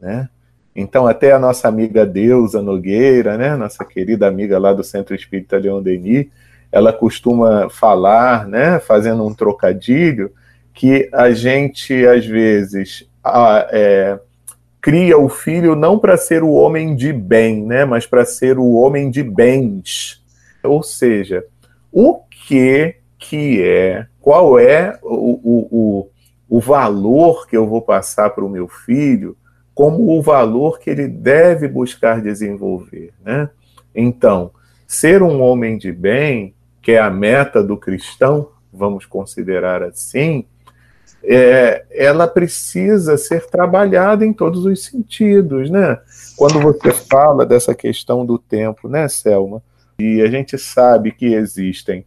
né? 0.00 0.28
Então, 0.74 1.08
até 1.08 1.32
a 1.32 1.40
nossa 1.40 1.66
amiga 1.66 2.06
Deusa 2.06 2.62
Nogueira, 2.62 3.36
né, 3.36 3.56
nossa 3.56 3.84
querida 3.84 4.28
amiga 4.28 4.60
lá 4.60 4.72
do 4.72 4.84
Centro 4.84 5.12
Espírita 5.12 5.58
Leão 5.58 5.82
Denis, 5.82 6.28
ela 6.70 6.92
costuma 6.92 7.68
falar, 7.68 8.46
né, 8.46 8.78
fazendo 8.78 9.26
um 9.26 9.34
trocadilho, 9.34 10.30
que 10.72 11.08
a 11.12 11.32
gente, 11.32 12.06
às 12.06 12.24
vezes, 12.24 13.08
a, 13.24 13.66
é, 13.72 14.20
cria 14.80 15.18
o 15.18 15.28
filho 15.28 15.74
não 15.74 15.98
para 15.98 16.16
ser 16.16 16.42
o 16.42 16.52
homem 16.52 16.94
de 16.94 17.12
bem, 17.12 17.64
né, 17.64 17.84
mas 17.84 18.06
para 18.06 18.24
ser 18.24 18.58
o 18.58 18.72
homem 18.72 19.10
de 19.10 19.22
bens. 19.22 20.22
Ou 20.62 20.82
seja, 20.82 21.44
o 21.92 22.20
que 22.46 22.96
que 23.18 23.62
é, 23.62 24.06
qual 24.20 24.58
é 24.58 24.98
o, 25.02 25.40
o, 25.42 25.68
o, 25.70 26.10
o 26.48 26.60
valor 26.60 27.48
que 27.48 27.56
eu 27.56 27.66
vou 27.66 27.82
passar 27.82 28.30
para 28.30 28.44
o 28.44 28.48
meu 28.48 28.68
filho 28.68 29.36
como 29.74 30.16
o 30.16 30.22
valor 30.22 30.78
que 30.78 30.90
ele 30.90 31.06
deve 31.06 31.68
buscar 31.68 32.20
desenvolver, 32.20 33.12
né? 33.24 33.48
Então, 33.94 34.50
ser 34.86 35.22
um 35.22 35.40
homem 35.40 35.78
de 35.78 35.92
bem, 35.92 36.54
que 36.82 36.92
é 36.92 36.98
a 36.98 37.10
meta 37.10 37.62
do 37.62 37.76
cristão, 37.76 38.48
vamos 38.72 39.06
considerar 39.06 39.82
assim, 39.82 40.46
é, 41.22 41.84
ela 41.90 42.26
precisa 42.26 43.16
ser 43.16 43.46
trabalhada 43.46 44.24
em 44.24 44.32
todos 44.32 44.64
os 44.64 44.84
sentidos, 44.84 45.70
né? 45.70 45.98
Quando 46.36 46.60
você 46.60 46.92
fala 46.92 47.44
dessa 47.44 47.74
questão 47.74 48.24
do 48.24 48.38
tempo, 48.38 48.88
né, 48.88 49.08
Selma? 49.08 49.62
E 49.98 50.22
a 50.22 50.28
gente 50.28 50.56
sabe 50.56 51.10
que 51.10 51.34
existem 51.34 52.04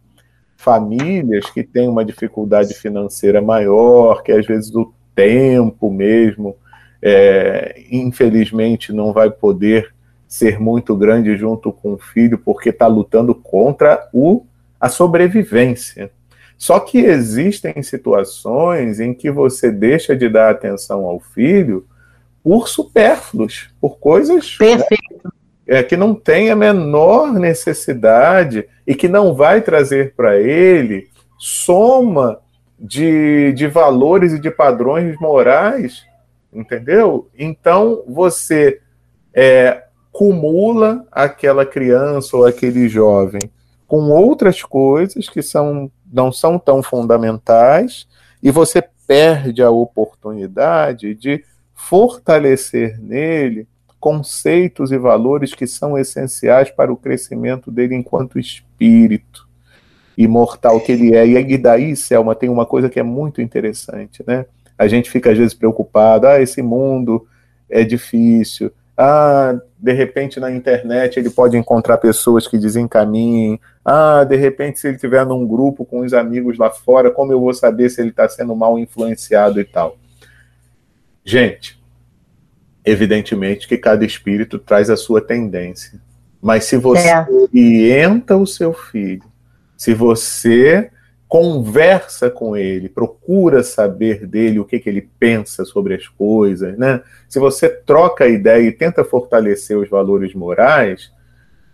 famílias 0.56 1.50
que 1.50 1.62
têm 1.62 1.88
uma 1.88 2.04
dificuldade 2.04 2.72
financeira 2.74 3.42
maior, 3.42 4.22
que 4.22 4.32
às 4.32 4.46
vezes 4.46 4.74
o 4.74 4.92
tempo 5.14 5.90
mesmo, 5.90 6.56
é, 7.02 7.82
infelizmente, 7.90 8.92
não 8.92 9.12
vai 9.12 9.30
poder 9.30 9.92
ser 10.26 10.58
muito 10.58 10.96
grande 10.96 11.36
junto 11.36 11.70
com 11.70 11.92
o 11.92 11.98
filho, 11.98 12.38
porque 12.38 12.70
está 12.70 12.86
lutando 12.86 13.34
contra 13.34 14.08
o, 14.12 14.46
a 14.80 14.88
sobrevivência. 14.88 16.10
Só 16.62 16.78
que 16.78 16.98
existem 16.98 17.82
situações 17.82 19.00
em 19.00 19.12
que 19.12 19.32
você 19.32 19.68
deixa 19.68 20.14
de 20.14 20.28
dar 20.28 20.50
atenção 20.50 21.04
ao 21.06 21.18
filho 21.18 21.84
por 22.40 22.68
supérfluos, 22.68 23.70
por 23.80 23.98
coisas 23.98 24.56
né, 24.60 24.78
é, 25.66 25.82
que 25.82 25.96
não 25.96 26.14
tem 26.14 26.52
a 26.52 26.54
menor 26.54 27.32
necessidade 27.32 28.68
e 28.86 28.94
que 28.94 29.08
não 29.08 29.34
vai 29.34 29.60
trazer 29.60 30.14
para 30.14 30.38
ele 30.38 31.08
soma 31.36 32.38
de, 32.78 33.52
de 33.54 33.66
valores 33.66 34.32
e 34.32 34.38
de 34.38 34.48
padrões 34.48 35.16
morais, 35.18 36.04
entendeu? 36.52 37.28
Então 37.36 38.04
você 38.06 38.80
é, 39.34 39.82
cumula 40.12 41.04
aquela 41.10 41.66
criança 41.66 42.36
ou 42.36 42.46
aquele 42.46 42.88
jovem 42.88 43.50
com 43.92 44.08
outras 44.10 44.62
coisas 44.62 45.28
que 45.28 45.42
são 45.42 45.92
não 46.10 46.32
são 46.32 46.58
tão 46.58 46.82
fundamentais 46.82 48.08
e 48.42 48.50
você 48.50 48.82
perde 49.06 49.62
a 49.62 49.68
oportunidade 49.68 51.14
de 51.14 51.44
fortalecer 51.74 52.98
nele 52.98 53.68
conceitos 54.00 54.92
e 54.92 54.96
valores 54.96 55.54
que 55.54 55.66
são 55.66 55.98
essenciais 55.98 56.70
para 56.70 56.90
o 56.90 56.96
crescimento 56.96 57.70
dele 57.70 57.94
enquanto 57.94 58.38
espírito 58.38 59.46
imortal 60.16 60.80
que 60.80 60.92
ele 60.92 61.14
é. 61.14 61.26
E 61.26 61.58
daí, 61.58 61.94
Selma, 61.94 62.34
tem 62.34 62.48
uma 62.48 62.64
coisa 62.64 62.88
que 62.88 62.98
é 62.98 63.02
muito 63.02 63.42
interessante, 63.42 64.24
né? 64.26 64.46
A 64.78 64.88
gente 64.88 65.10
fica 65.10 65.32
às 65.32 65.36
vezes 65.36 65.52
preocupado, 65.52 66.26
ah, 66.26 66.40
esse 66.40 66.62
mundo 66.62 67.26
é 67.68 67.84
difícil, 67.84 68.72
ah, 68.96 69.58
de 69.78 69.92
repente 69.92 70.38
na 70.38 70.50
internet 70.50 71.18
ele 71.18 71.30
pode 71.30 71.56
encontrar 71.56 71.96
pessoas 71.98 72.46
que 72.46 72.58
desencaminhem. 72.58 73.60
Ah, 73.84 74.24
de 74.24 74.36
repente 74.36 74.78
se 74.78 74.86
ele 74.86 74.96
estiver 74.96 75.24
num 75.24 75.46
grupo 75.46 75.84
com 75.84 76.00
os 76.00 76.12
amigos 76.12 76.58
lá 76.58 76.70
fora, 76.70 77.10
como 77.10 77.32
eu 77.32 77.40
vou 77.40 77.54
saber 77.54 77.88
se 77.90 78.00
ele 78.00 78.10
está 78.10 78.28
sendo 78.28 78.54
mal 78.54 78.78
influenciado 78.78 79.60
e 79.60 79.64
tal? 79.64 79.96
Gente, 81.24 81.80
evidentemente 82.84 83.66
que 83.66 83.78
cada 83.78 84.04
espírito 84.04 84.58
traz 84.58 84.90
a 84.90 84.96
sua 84.96 85.20
tendência. 85.20 86.00
Mas 86.40 86.64
se 86.64 86.76
você 86.76 87.08
é. 87.08 87.26
orienta 87.28 88.36
o 88.36 88.46
seu 88.46 88.72
filho, 88.72 89.24
se 89.76 89.94
você 89.94 90.90
conversa 91.32 92.28
com 92.28 92.54
ele, 92.54 92.90
procura 92.90 93.62
saber 93.62 94.26
dele 94.26 94.58
o 94.58 94.66
que, 94.66 94.78
que 94.78 94.86
ele 94.86 95.08
pensa 95.18 95.64
sobre 95.64 95.94
as 95.94 96.06
coisas, 96.06 96.76
né? 96.76 97.00
Se 97.26 97.38
você 97.38 97.70
troca 97.70 98.24
a 98.24 98.28
ideia 98.28 98.68
e 98.68 98.70
tenta 98.70 99.02
fortalecer 99.02 99.78
os 99.78 99.88
valores 99.88 100.34
morais, 100.34 101.10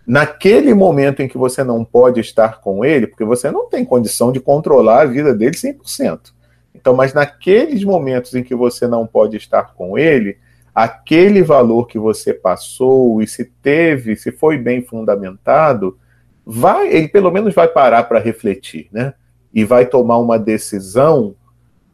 naquele 0.07 0.73
momento 0.73 1.23
em 1.23 1.27
que 1.27 1.37
você 1.37 1.65
não 1.65 1.85
pode 1.85 2.21
estar 2.21 2.61
com 2.61 2.85
ele, 2.85 3.09
porque 3.09 3.25
você 3.25 3.51
não 3.51 3.69
tem 3.69 3.85
condição 3.85 4.31
de 4.31 4.39
controlar 4.39 5.01
a 5.01 5.07
vida 5.07 5.35
dele 5.35 5.57
100%. 5.57 6.33
Então, 6.73 6.95
mas 6.95 7.13
naqueles 7.13 7.83
momentos 7.83 8.37
em 8.37 8.45
que 8.45 8.55
você 8.55 8.87
não 8.87 9.09
pode 9.09 9.37
estar 9.39 9.75
com 9.75 9.99
ele, 9.99 10.39
aquele 10.73 11.43
valor 11.43 11.89
que 11.89 11.99
você 11.99 12.33
passou 12.33 13.21
e 13.21 13.27
se 13.27 13.45
teve, 13.61 14.15
se 14.15 14.31
foi 14.31 14.57
bem 14.57 14.83
fundamentado, 14.83 15.99
vai, 16.47 16.87
ele 16.95 17.09
pelo 17.09 17.33
menos 17.33 17.53
vai 17.53 17.67
parar 17.67 18.05
para 18.05 18.21
refletir, 18.21 18.87
né? 18.93 19.15
E 19.53 19.65
vai 19.65 19.87
tomar 19.87 20.19
uma 20.19 20.39
decisão 20.39 21.35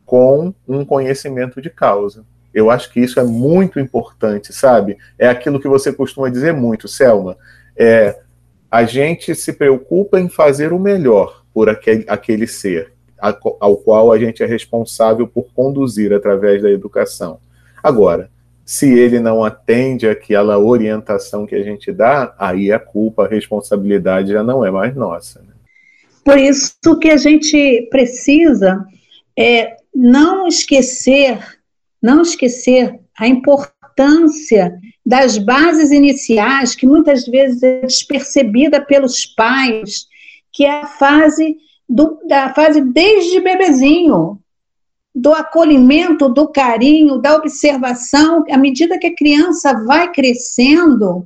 com 0.04 0.52
um 0.68 0.84
conhecimento 0.84 1.60
de 1.60 1.70
causa. 1.70 2.24
Eu 2.52 2.70
acho 2.70 2.92
que 2.92 3.00
isso 3.00 3.18
é 3.18 3.24
muito 3.24 3.80
importante, 3.80 4.52
sabe? 4.52 4.96
É 5.18 5.28
aquilo 5.28 5.60
que 5.60 5.68
você 5.68 5.92
costuma 5.92 6.28
dizer 6.28 6.52
muito, 6.52 6.86
Selma. 6.86 7.36
É, 7.76 8.20
a 8.70 8.84
gente 8.84 9.34
se 9.34 9.52
preocupa 9.52 10.20
em 10.20 10.28
fazer 10.28 10.72
o 10.72 10.78
melhor 10.78 11.44
por 11.52 11.68
aquele, 11.68 12.04
aquele 12.08 12.46
ser 12.46 12.92
ao 13.60 13.76
qual 13.76 14.12
a 14.12 14.18
gente 14.18 14.42
é 14.42 14.46
responsável 14.46 15.26
por 15.26 15.46
conduzir 15.54 16.12
através 16.12 16.62
da 16.62 16.70
educação. 16.70 17.38
Agora, 17.82 18.28
se 18.64 18.92
ele 18.92 19.18
não 19.20 19.42
atende 19.42 20.08
aquela 20.08 20.58
orientação 20.58 21.46
que 21.46 21.54
a 21.54 21.62
gente 21.62 21.92
dá, 21.92 22.34
aí 22.38 22.72
a 22.72 22.78
culpa, 22.78 23.24
a 23.24 23.28
responsabilidade 23.28 24.32
já 24.32 24.42
não 24.42 24.64
é 24.64 24.70
mais 24.70 24.94
nossa. 24.94 25.40
Né? 25.40 25.53
Por 26.24 26.38
isso 26.38 26.98
que 27.00 27.10
a 27.10 27.16
gente 27.16 27.86
precisa 27.90 28.84
é, 29.36 29.76
não 29.94 30.48
esquecer, 30.48 31.38
não 32.02 32.22
esquecer 32.22 32.98
a 33.18 33.28
importância 33.28 34.78
das 35.04 35.36
bases 35.36 35.90
iniciais, 35.90 36.74
que 36.74 36.86
muitas 36.86 37.26
vezes 37.26 37.62
é 37.62 37.82
despercebida 37.82 38.80
pelos 38.80 39.26
pais, 39.26 40.06
que 40.50 40.64
é 40.64 40.80
a 40.80 40.86
fase 40.86 41.58
do, 41.88 42.18
da 42.26 42.54
fase 42.54 42.80
desde 42.80 43.40
bebezinho, 43.40 44.40
do 45.14 45.32
acolhimento, 45.32 46.28
do 46.28 46.48
carinho, 46.48 47.18
da 47.18 47.36
observação, 47.36 48.44
à 48.50 48.56
medida 48.56 48.98
que 48.98 49.06
a 49.06 49.14
criança 49.14 49.84
vai 49.84 50.10
crescendo, 50.10 51.24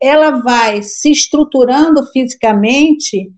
ela 0.00 0.42
vai 0.42 0.82
se 0.82 1.10
estruturando 1.12 2.04
fisicamente, 2.06 3.30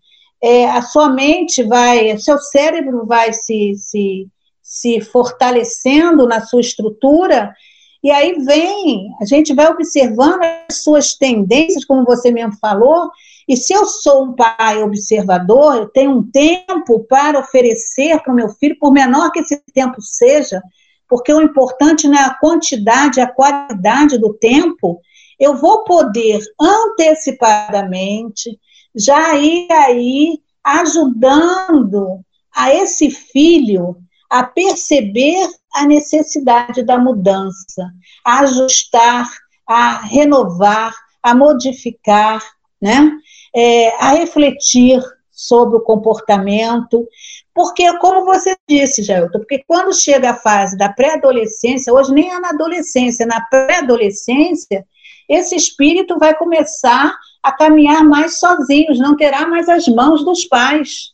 é, 0.42 0.68
a 0.70 0.82
sua 0.82 1.10
mente 1.10 1.62
vai, 1.62 2.16
seu 2.18 2.38
cérebro 2.38 3.06
vai 3.06 3.32
se, 3.32 3.74
se, 3.76 4.26
se 4.62 5.00
fortalecendo 5.00 6.26
na 6.26 6.40
sua 6.40 6.60
estrutura, 6.60 7.54
e 8.02 8.10
aí 8.10 8.32
vem, 8.42 9.10
a 9.20 9.26
gente 9.26 9.54
vai 9.54 9.68
observando 9.68 10.42
as 10.42 10.82
suas 10.82 11.14
tendências, 11.14 11.84
como 11.84 12.04
você 12.04 12.30
mesmo 12.30 12.56
falou, 12.58 13.10
e 13.46 13.56
se 13.56 13.74
eu 13.74 13.84
sou 13.84 14.24
um 14.24 14.34
pai 14.34 14.82
observador, 14.82 15.76
eu 15.76 15.88
tenho 15.88 16.12
um 16.12 16.30
tempo 16.30 17.00
para 17.00 17.38
oferecer 17.38 18.18
para 18.22 18.32
o 18.32 18.36
meu 18.36 18.48
filho, 18.48 18.78
por 18.78 18.92
menor 18.92 19.30
que 19.32 19.40
esse 19.40 19.60
tempo 19.74 20.00
seja, 20.00 20.62
porque 21.08 21.32
o 21.32 21.42
importante 21.42 22.08
não 22.08 22.16
é 22.16 22.24
a 22.24 22.34
quantidade, 22.34 23.20
a 23.20 23.26
qualidade 23.26 24.16
do 24.16 24.32
tempo, 24.32 25.00
eu 25.38 25.56
vou 25.56 25.84
poder 25.84 26.40
antecipadamente 26.58 28.58
já 28.94 29.36
ir 29.36 29.70
aí 29.70 30.40
ajudando 30.64 32.24
a 32.54 32.74
esse 32.74 33.10
filho 33.10 33.96
a 34.28 34.44
perceber 34.44 35.48
a 35.74 35.86
necessidade 35.86 36.82
da 36.82 36.98
mudança, 36.98 37.90
a 38.24 38.40
ajustar, 38.40 39.28
a 39.66 40.00
renovar, 40.00 40.94
a 41.22 41.34
modificar, 41.34 42.42
né? 42.80 43.12
É, 43.54 43.90
a 43.96 44.12
refletir 44.12 45.02
sobre 45.32 45.78
o 45.78 45.80
comportamento, 45.80 47.08
porque, 47.54 47.96
como 47.98 48.24
você 48.24 48.56
disse, 48.68 49.02
Jailton, 49.02 49.38
porque 49.38 49.64
quando 49.66 49.94
chega 49.94 50.30
a 50.30 50.36
fase 50.36 50.76
da 50.76 50.88
pré-adolescência, 50.90 51.92
hoje 51.92 52.12
nem 52.12 52.30
é 52.30 52.38
na 52.38 52.50
adolescência, 52.50 53.26
na 53.26 53.40
pré-adolescência, 53.40 54.86
esse 55.28 55.56
espírito 55.56 56.18
vai 56.18 56.34
começar 56.36 57.16
a 57.42 57.52
caminhar 57.52 58.04
mais 58.04 58.38
sozinhos, 58.38 58.98
não 58.98 59.16
terá 59.16 59.46
mais 59.46 59.68
as 59.68 59.86
mãos 59.88 60.24
dos 60.24 60.44
pais, 60.44 61.12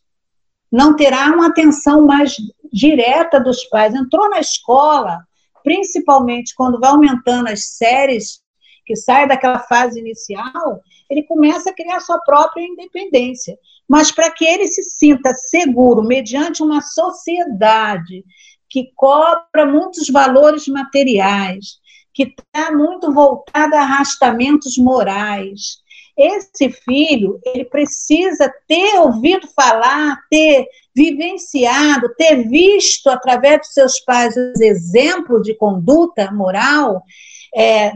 não 0.70 0.96
terá 0.96 1.26
uma 1.28 1.46
atenção 1.46 2.04
mais 2.04 2.34
direta 2.72 3.40
dos 3.40 3.64
pais. 3.64 3.94
Entrou 3.94 4.28
na 4.28 4.40
escola, 4.40 5.20
principalmente 5.62 6.54
quando 6.56 6.80
vai 6.80 6.90
aumentando 6.90 7.48
as 7.48 7.66
séries, 7.76 8.40
que 8.84 8.96
sai 8.96 9.26
daquela 9.26 9.60
fase 9.60 9.98
inicial, 9.98 10.80
ele 11.10 11.24
começa 11.24 11.70
a 11.70 11.74
criar 11.74 12.00
sua 12.00 12.18
própria 12.20 12.62
independência. 12.62 13.56
Mas 13.88 14.10
para 14.10 14.30
que 14.30 14.44
ele 14.44 14.66
se 14.66 14.82
sinta 14.82 15.32
seguro 15.34 16.02
mediante 16.02 16.62
uma 16.62 16.80
sociedade 16.80 18.24
que 18.68 18.90
cobra 18.94 19.64
muitos 19.64 20.08
valores 20.08 20.66
materiais, 20.66 21.78
que 22.12 22.24
está 22.24 22.72
muito 22.72 23.12
voltada 23.12 23.78
a 23.78 23.82
arrastamentos 23.82 24.76
morais, 24.76 25.78
esse 26.16 26.70
filho, 26.70 27.38
ele 27.44 27.64
precisa 27.64 28.52
ter 28.66 28.98
ouvido 28.98 29.46
falar, 29.48 30.18
ter 30.30 30.66
vivenciado, 30.94 32.14
ter 32.16 32.48
visto 32.48 33.08
através 33.08 33.60
dos 33.60 33.72
seus 33.74 34.00
pais 34.00 34.34
os 34.34 34.60
exemplos 34.60 35.42
de 35.42 35.54
conduta 35.54 36.30
moral 36.32 37.02
é, 37.54 37.92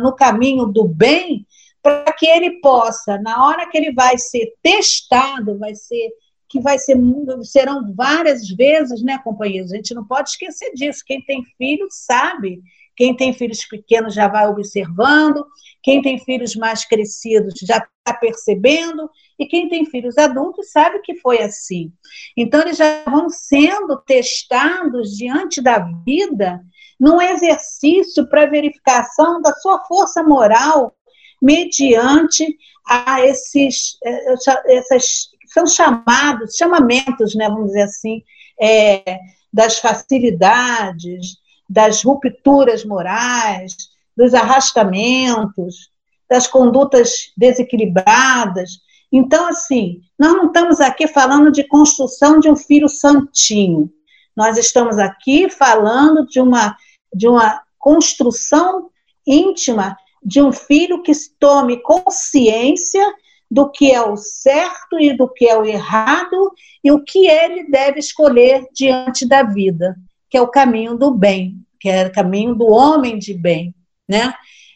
no 0.00 0.14
caminho 0.14 0.66
do 0.66 0.88
bem, 0.88 1.46
para 1.82 2.12
que 2.12 2.26
ele 2.26 2.60
possa, 2.60 3.18
na 3.18 3.46
hora 3.46 3.68
que 3.68 3.76
ele 3.76 3.92
vai 3.92 4.18
ser 4.18 4.54
testado, 4.62 5.58
vai 5.58 5.74
ser 5.74 6.10
que 6.48 6.60
vai 6.60 6.78
ser 6.78 6.96
serão 7.42 7.92
várias 7.94 8.48
vezes, 8.48 9.02
né, 9.02 9.18
companheiros? 9.22 9.70
A 9.70 9.76
gente 9.76 9.94
não 9.94 10.06
pode 10.06 10.30
esquecer 10.30 10.72
disso. 10.72 11.04
Quem 11.06 11.20
tem 11.20 11.44
filho 11.58 11.86
sabe 11.90 12.62
quem 12.98 13.14
tem 13.14 13.32
filhos 13.32 13.64
pequenos 13.64 14.12
já 14.12 14.26
vai 14.26 14.48
observando, 14.48 15.46
quem 15.84 16.02
tem 16.02 16.18
filhos 16.18 16.56
mais 16.56 16.84
crescidos 16.84 17.54
já 17.62 17.76
está 17.76 18.18
percebendo, 18.18 19.08
e 19.38 19.46
quem 19.46 19.68
tem 19.68 19.86
filhos 19.86 20.18
adultos 20.18 20.72
sabe 20.72 20.98
que 20.98 21.14
foi 21.14 21.40
assim. 21.40 21.92
Então, 22.36 22.60
eles 22.60 22.76
já 22.76 23.04
vão 23.04 23.30
sendo 23.30 23.96
testados 24.04 25.16
diante 25.16 25.62
da 25.62 25.78
vida 26.04 26.60
num 26.98 27.22
exercício 27.22 28.28
para 28.28 28.46
verificação 28.46 29.40
da 29.40 29.52
sua 29.52 29.78
força 29.84 30.20
moral 30.24 30.92
mediante 31.40 32.44
a 32.84 33.24
esses, 33.24 33.96
eh, 34.04 34.34
essas, 34.66 35.28
são 35.46 35.68
chamados, 35.68 36.56
chamamentos, 36.56 37.36
né, 37.36 37.48
vamos 37.48 37.68
dizer 37.68 37.82
assim, 37.82 38.24
é, 38.60 39.20
das 39.52 39.78
facilidades, 39.78 41.36
das 41.68 42.02
rupturas 42.02 42.84
morais, 42.84 43.76
dos 44.16 44.34
arrastamentos, 44.34 45.90
das 46.28 46.46
condutas 46.46 47.32
desequilibradas. 47.36 48.80
Então, 49.12 49.46
assim, 49.46 50.00
nós 50.18 50.32
não 50.32 50.46
estamos 50.46 50.80
aqui 50.80 51.06
falando 51.06 51.52
de 51.52 51.64
construção 51.64 52.40
de 52.40 52.50
um 52.50 52.56
filho 52.56 52.88
santinho. 52.88 53.90
Nós 54.36 54.56
estamos 54.56 54.98
aqui 54.98 55.48
falando 55.50 56.26
de 56.26 56.40
uma, 56.40 56.76
de 57.14 57.28
uma 57.28 57.62
construção 57.78 58.90
íntima 59.26 59.96
de 60.22 60.42
um 60.42 60.52
filho 60.52 61.02
que 61.02 61.12
tome 61.38 61.80
consciência 61.82 63.04
do 63.50 63.70
que 63.70 63.92
é 63.92 64.02
o 64.02 64.16
certo 64.16 64.98
e 64.98 65.16
do 65.16 65.28
que 65.28 65.46
é 65.46 65.56
o 65.56 65.64
errado 65.64 66.52
e 66.82 66.90
o 66.90 67.02
que 67.02 67.26
ele 67.26 67.70
deve 67.70 67.98
escolher 67.98 68.66
diante 68.74 69.26
da 69.26 69.42
vida 69.42 69.96
que 70.28 70.36
é 70.36 70.42
o 70.42 70.48
caminho 70.48 70.96
do 70.96 71.10
bem, 71.10 71.62
que 71.80 71.88
é 71.88 72.06
o 72.06 72.12
caminho 72.12 72.54
do 72.54 72.66
homem 72.66 73.18
de 73.18 73.34
bem, 73.34 73.74
né? 74.08 74.32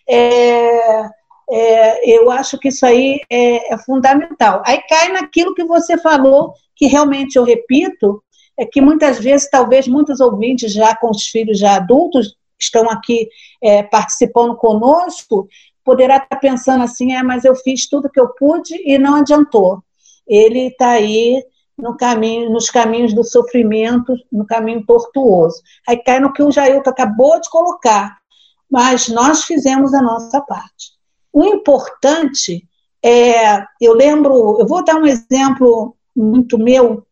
É, 0.08 1.10
é, 1.50 2.16
eu 2.16 2.30
acho 2.30 2.58
que 2.58 2.68
isso 2.68 2.84
aí 2.86 3.20
é, 3.28 3.74
é, 3.74 3.78
fundamental. 3.78 4.62
Aí 4.64 4.80
cai 4.88 5.12
naquilo 5.12 5.54
que 5.54 5.64
você 5.64 5.98
falou, 5.98 6.54
que 6.74 6.86
realmente 6.86 7.36
eu 7.36 7.44
repito, 7.44 8.22
é 8.58 8.64
que 8.64 8.80
muitas 8.80 9.18
vezes, 9.18 9.50
talvez 9.50 9.86
muitos 9.86 10.20
ouvintes 10.20 10.72
já 10.72 10.96
com 10.96 11.10
os 11.10 11.26
filhos 11.26 11.58
já 11.58 11.76
adultos 11.76 12.36
estão 12.58 12.88
aqui 12.88 13.28
é, 13.60 13.82
participando 13.82 14.56
conosco, 14.56 15.48
poderá 15.84 16.16
estar 16.16 16.36
pensando 16.36 16.84
assim, 16.84 17.12
é, 17.12 17.22
mas 17.22 17.44
eu 17.44 17.54
fiz 17.56 17.88
tudo 17.88 18.10
que 18.10 18.20
eu 18.20 18.28
pude 18.28 18.74
e 18.84 18.98
não 18.98 19.16
adiantou. 19.16 19.82
Ele 20.26 20.68
está 20.68 20.90
aí 20.90 21.42
no 21.82 21.96
caminho, 21.96 22.48
nos 22.50 22.70
caminhos 22.70 23.12
do 23.12 23.24
sofrimento, 23.24 24.14
no 24.30 24.46
caminho 24.46 24.86
tortuoso. 24.86 25.60
Aí 25.86 25.96
cai 25.96 26.20
no 26.20 26.32
que 26.32 26.42
o 26.42 26.50
Jailton 26.50 26.88
acabou 26.88 27.40
de 27.40 27.50
colocar, 27.50 28.16
mas 28.70 29.08
nós 29.08 29.44
fizemos 29.44 29.92
a 29.92 30.00
nossa 30.00 30.40
parte. 30.40 30.92
O 31.32 31.44
importante 31.44 32.64
é, 33.04 33.64
eu 33.80 33.94
lembro, 33.94 34.60
eu 34.60 34.66
vou 34.66 34.84
dar 34.84 34.94
um 34.94 35.06
exemplo 35.06 35.96
muito 36.14 36.56
meu, 36.56 37.04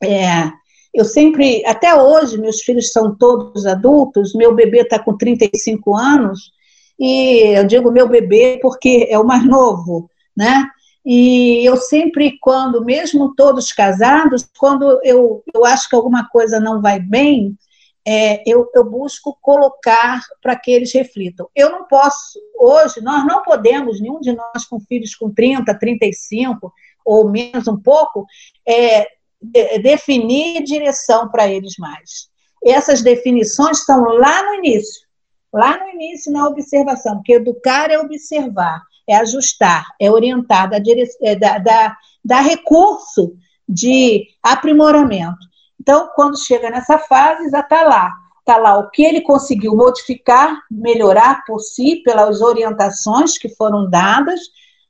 é, 0.00 0.52
eu 0.94 1.04
sempre, 1.04 1.64
até 1.66 1.94
hoje, 1.94 2.38
meus 2.38 2.60
filhos 2.62 2.92
são 2.92 3.14
todos 3.14 3.66
adultos, 3.66 4.34
meu 4.34 4.54
bebê 4.54 4.82
está 4.82 4.98
com 4.98 5.16
35 5.16 5.96
anos, 5.96 6.52
e 6.98 7.58
eu 7.58 7.66
digo 7.66 7.90
meu 7.90 8.08
bebê 8.08 8.58
porque 8.62 9.06
é 9.10 9.18
o 9.18 9.26
mais 9.26 9.44
novo, 9.44 10.08
né? 10.34 10.70
E 11.08 11.64
eu 11.64 11.76
sempre, 11.76 12.36
quando, 12.40 12.84
mesmo 12.84 13.32
todos 13.36 13.72
casados, 13.72 14.44
quando 14.58 15.00
eu, 15.04 15.40
eu 15.54 15.64
acho 15.64 15.88
que 15.88 15.94
alguma 15.94 16.28
coisa 16.28 16.58
não 16.58 16.82
vai 16.82 16.98
bem, 16.98 17.56
é, 18.04 18.42
eu, 18.44 18.68
eu 18.74 18.84
busco 18.84 19.38
colocar 19.40 20.20
para 20.42 20.56
que 20.56 20.72
eles 20.72 20.92
reflitam. 20.92 21.48
Eu 21.54 21.70
não 21.70 21.84
posso, 21.84 22.40
hoje, 22.58 23.00
nós 23.00 23.24
não 23.24 23.42
podemos, 23.44 24.00
nenhum 24.00 24.20
de 24.20 24.32
nós 24.32 24.64
com 24.64 24.80
filhos 24.80 25.14
com 25.14 25.32
30, 25.32 25.72
35 25.78 26.72
ou 27.04 27.30
menos 27.30 27.68
um 27.68 27.80
pouco, 27.80 28.26
é, 28.66 29.06
de, 29.40 29.78
definir 29.78 30.64
direção 30.64 31.28
para 31.28 31.46
eles 31.46 31.74
mais. 31.78 32.28
Essas 32.64 33.00
definições 33.00 33.78
estão 33.78 34.02
lá 34.02 34.42
no 34.42 34.54
início, 34.54 35.06
lá 35.52 35.78
no 35.78 35.88
início 35.88 36.32
na 36.32 36.48
observação, 36.48 37.18
porque 37.18 37.34
educar 37.34 37.92
é 37.92 37.98
observar 38.00 38.82
é 39.08 39.16
ajustar, 39.16 39.86
é 40.00 40.10
orientar, 40.10 40.70
dar, 40.70 40.80
é, 41.22 41.36
dar, 41.36 41.96
dar 42.24 42.40
recurso 42.40 43.34
de 43.68 44.26
aprimoramento. 44.42 45.38
Então, 45.80 46.10
quando 46.14 46.38
chega 46.38 46.70
nessa 46.70 46.98
fase, 46.98 47.50
já 47.50 47.60
está 47.60 47.82
lá. 47.82 48.12
Está 48.40 48.56
lá 48.58 48.78
o 48.78 48.90
que 48.90 49.02
ele 49.02 49.22
conseguiu 49.22 49.74
modificar, 49.74 50.56
melhorar 50.70 51.44
por 51.44 51.58
si, 51.58 52.02
pelas 52.04 52.40
orientações 52.40 53.36
que 53.36 53.48
foram 53.48 53.90
dadas, 53.90 54.40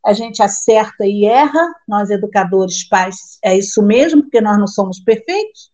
a 0.07 0.12
gente 0.12 0.40
acerta 0.42 1.05
e 1.05 1.24
erra, 1.24 1.74
nós 1.88 2.11
educadores, 2.11 2.88
pais, 2.88 3.38
é 3.42 3.59
isso 3.59 3.83
mesmo, 3.83 4.22
porque 4.22 4.40
nós 4.40 4.57
não 4.57 4.66
somos 4.66 5.00
perfeitos, 5.00 5.70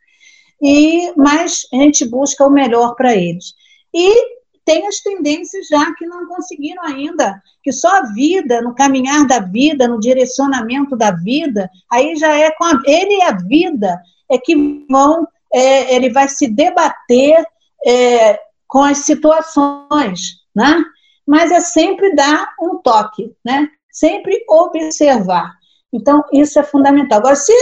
e 0.61 1.13
mas 1.17 1.67
a 1.73 1.77
gente 1.77 2.09
busca 2.09 2.47
o 2.47 2.51
melhor 2.51 2.95
para 2.95 3.15
eles. 3.15 3.53
E 3.93 4.42
tem 4.65 4.87
as 4.87 5.01
tendências 5.01 5.67
já 5.69 5.93
que 5.95 6.07
não 6.07 6.27
conseguiram 6.27 6.83
ainda, 6.85 7.41
que 7.63 7.73
só 7.73 7.89
a 7.89 8.13
vida, 8.13 8.61
no 8.63 8.75
caminhar 8.75 9.27
da 9.27 9.41
vida, 9.41 9.89
no 9.89 10.01
direcionamento 10.01 10.97
da 10.97 11.11
vida, 11.11 11.69
aí 11.91 12.17
já 12.17 12.37
é 12.37 12.51
com 12.53 12.65
a, 12.65 12.81
ele 12.85 13.17
e 13.17 13.23
a 13.23 13.33
vida 13.33 14.01
é 14.31 14.39
que 14.39 14.87
vão, 14.89 15.27
é, 15.53 15.95
ele 15.95 16.11
vai 16.11 16.29
se 16.29 16.49
debater 16.49 17.45
é, 17.87 18.39
com 18.67 18.83
as 18.83 18.99
situações, 18.99 20.41
né? 20.55 20.83
Mas 21.27 21.53
é 21.53 21.61
sempre 21.61 22.15
dar 22.15 22.55
um 22.61 22.79
toque, 22.79 23.35
né? 23.45 23.69
Sempre 23.91 24.45
observar. 24.49 25.53
Então, 25.93 26.25
isso 26.33 26.59
é 26.59 26.63
fundamental. 26.63 27.19
Agora, 27.19 27.37
se 27.37 27.53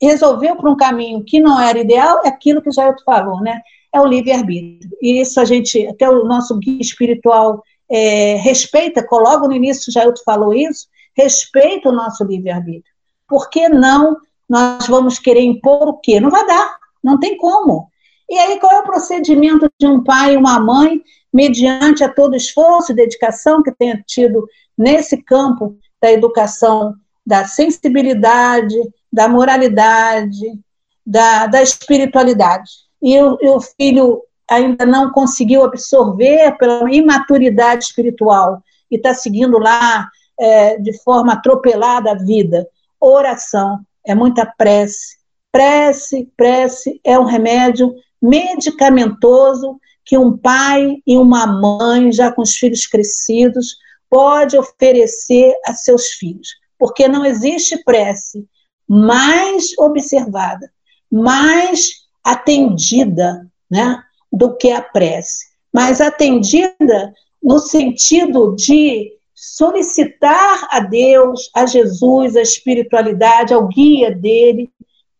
resolveu 0.00 0.56
para 0.56 0.70
um 0.70 0.76
caminho 0.76 1.24
que 1.24 1.40
não 1.40 1.60
era 1.60 1.78
ideal, 1.78 2.22
é 2.24 2.28
aquilo 2.28 2.62
que 2.62 2.68
o 2.68 2.72
Jair 2.72 2.94
falou, 3.04 3.40
né? 3.40 3.60
É 3.94 4.00
o 4.00 4.06
livre-arbítrio. 4.06 4.90
E 5.00 5.20
isso 5.20 5.40
a 5.40 5.44
gente, 5.44 5.86
até 5.86 6.08
o 6.08 6.24
nosso 6.24 6.58
guia 6.58 6.80
espiritual 6.80 7.62
é, 7.90 8.36
respeita, 8.36 9.06
logo 9.10 9.48
no 9.48 9.54
início 9.54 9.90
o 9.90 9.92
Jair 9.92 10.12
falou 10.24 10.54
isso, 10.54 10.86
respeita 11.14 11.90
o 11.90 11.92
nosso 11.92 12.24
livre-arbítrio. 12.24 12.92
Por 13.28 13.50
que 13.50 13.68
não 13.68 14.16
nós 14.48 14.86
vamos 14.86 15.18
querer 15.18 15.42
impor 15.42 15.88
o 15.88 15.98
quê? 15.98 16.20
Não 16.20 16.30
vai 16.30 16.46
dar, 16.46 16.76
não 17.02 17.18
tem 17.18 17.36
como. 17.36 17.90
E 18.28 18.38
aí, 18.38 18.58
qual 18.58 18.72
é 18.72 18.80
o 18.80 18.84
procedimento 18.84 19.70
de 19.78 19.86
um 19.86 20.02
pai 20.02 20.34
e 20.34 20.36
uma 20.36 20.58
mãe, 20.58 21.02
mediante 21.32 22.02
a 22.02 22.08
todo 22.08 22.34
esforço 22.34 22.92
e 22.92 22.94
dedicação 22.94 23.62
que 23.62 23.72
tenha 23.72 24.02
tido 24.06 24.46
nesse 24.76 25.22
campo 25.22 25.76
da 26.00 26.10
educação, 26.10 26.94
da 27.26 27.44
sensibilidade, 27.46 28.76
da 29.12 29.28
moralidade, 29.28 30.58
da, 31.04 31.46
da 31.46 31.62
espiritualidade? 31.62 32.70
E 33.02 33.20
o, 33.20 33.38
e 33.40 33.48
o 33.48 33.60
filho 33.60 34.22
ainda 34.48 34.84
não 34.86 35.10
conseguiu 35.10 35.64
absorver 35.64 36.56
pela 36.58 36.92
imaturidade 36.92 37.84
espiritual 37.84 38.62
e 38.90 38.96
está 38.96 39.14
seguindo 39.14 39.58
lá 39.58 40.08
é, 40.38 40.78
de 40.78 40.92
forma 41.02 41.32
atropelada 41.32 42.12
a 42.12 42.14
vida. 42.14 42.68
Oração, 43.00 43.80
é 44.04 44.14
muita 44.14 44.46
prece. 44.46 45.16
Prece, 45.50 46.30
prece 46.36 47.00
é 47.04 47.18
um 47.18 47.24
remédio 47.24 47.94
medicamentoso 48.20 49.78
que 50.04 50.16
um 50.16 50.36
pai 50.36 51.02
e 51.06 51.16
uma 51.16 51.46
mãe, 51.46 52.12
já 52.12 52.30
com 52.32 52.42
os 52.42 52.56
filhos 52.56 52.86
crescidos, 52.86 53.76
pode 54.10 54.56
oferecer 54.58 55.54
a 55.66 55.74
seus 55.74 56.08
filhos. 56.08 56.48
Porque 56.78 57.08
não 57.08 57.24
existe 57.24 57.82
prece 57.84 58.46
mais 58.88 59.76
observada, 59.78 60.70
mais 61.10 62.01
atendida, 62.24 63.46
né, 63.70 64.02
do 64.32 64.56
que 64.56 64.70
a 64.70 64.80
prece. 64.80 65.46
Mais 65.72 66.00
atendida 66.00 67.12
no 67.42 67.58
sentido 67.58 68.54
de 68.54 69.12
solicitar 69.34 70.68
a 70.70 70.78
Deus, 70.78 71.50
a 71.54 71.66
Jesus, 71.66 72.36
a 72.36 72.42
espiritualidade, 72.42 73.52
ao 73.52 73.66
guia 73.66 74.14
dele, 74.14 74.70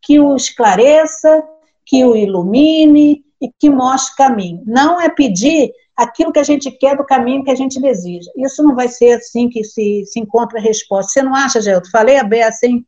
que 0.01 0.21
o 0.21 0.37
esclareça, 0.37 1.43
que 1.85 2.05
o 2.05 2.15
ilumine 2.15 3.25
e 3.41 3.51
que 3.59 3.69
mostre 3.69 4.17
caminho. 4.17 4.63
Não 4.65 5.01
é 5.01 5.09
pedir 5.09 5.73
aquilo 5.97 6.33
que 6.33 6.39
a 6.39 6.45
gente 6.45 6.71
quer 6.71 6.97
do 6.97 7.05
caminho 7.05 7.45
que 7.45 7.51
a 7.51 7.55
gente 7.55 7.81
deseja. 7.81 8.31
Isso 8.37 8.63
não 8.63 8.75
vai 8.75 8.89
ser 8.89 9.13
assim 9.13 9.49
que 9.49 9.65
se, 9.65 10.05
se 10.07 10.21
encontra 10.21 10.59
a 10.59 10.63
resposta. 10.63 11.13
Você 11.13 11.23
não 11.23 11.35
acha, 11.35 11.61
Gelto? 11.61 11.91
Falei 11.91 12.17
a 12.17 12.25
beça, 12.25 12.67
hein? 12.67 12.87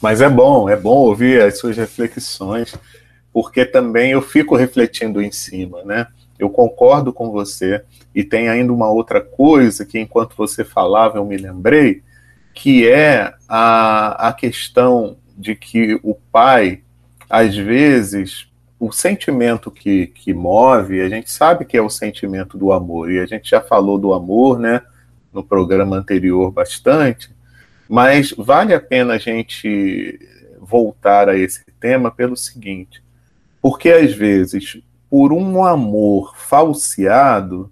Mas 0.00 0.20
é 0.20 0.28
bom, 0.28 0.68
é 0.68 0.76
bom 0.76 0.96
ouvir 0.96 1.40
as 1.40 1.58
suas 1.58 1.76
reflexões, 1.76 2.74
porque 3.36 3.66
também 3.66 4.12
eu 4.12 4.22
fico 4.22 4.56
refletindo 4.56 5.20
em 5.20 5.30
cima, 5.30 5.84
né? 5.84 6.06
Eu 6.38 6.48
concordo 6.48 7.12
com 7.12 7.30
você. 7.30 7.84
E 8.14 8.24
tem 8.24 8.48
ainda 8.48 8.72
uma 8.72 8.88
outra 8.88 9.20
coisa 9.20 9.84
que, 9.84 9.98
enquanto 9.98 10.34
você 10.34 10.64
falava, 10.64 11.18
eu 11.18 11.24
me 11.26 11.36
lembrei, 11.36 12.02
que 12.54 12.88
é 12.88 13.34
a, 13.46 14.28
a 14.28 14.32
questão 14.32 15.18
de 15.36 15.54
que 15.54 16.00
o 16.02 16.14
pai, 16.14 16.80
às 17.28 17.54
vezes, 17.54 18.50
o 18.80 18.90
sentimento 18.90 19.70
que, 19.70 20.06
que 20.06 20.32
move, 20.32 21.02
a 21.02 21.08
gente 21.10 21.30
sabe 21.30 21.66
que 21.66 21.76
é 21.76 21.82
o 21.82 21.90
sentimento 21.90 22.56
do 22.56 22.72
amor, 22.72 23.12
e 23.12 23.20
a 23.20 23.26
gente 23.26 23.50
já 23.50 23.60
falou 23.60 23.98
do 23.98 24.14
amor, 24.14 24.58
né, 24.58 24.80
no 25.30 25.44
programa 25.44 25.94
anterior 25.94 26.50
bastante, 26.50 27.30
mas 27.86 28.32
vale 28.32 28.72
a 28.72 28.80
pena 28.80 29.12
a 29.12 29.18
gente 29.18 30.18
voltar 30.58 31.28
a 31.28 31.36
esse 31.36 31.66
tema 31.78 32.10
pelo 32.10 32.34
seguinte, 32.34 33.04
porque 33.66 33.90
às 33.90 34.14
vezes 34.14 34.80
por 35.10 35.32
um 35.32 35.64
amor 35.64 36.36
falseado, 36.36 37.68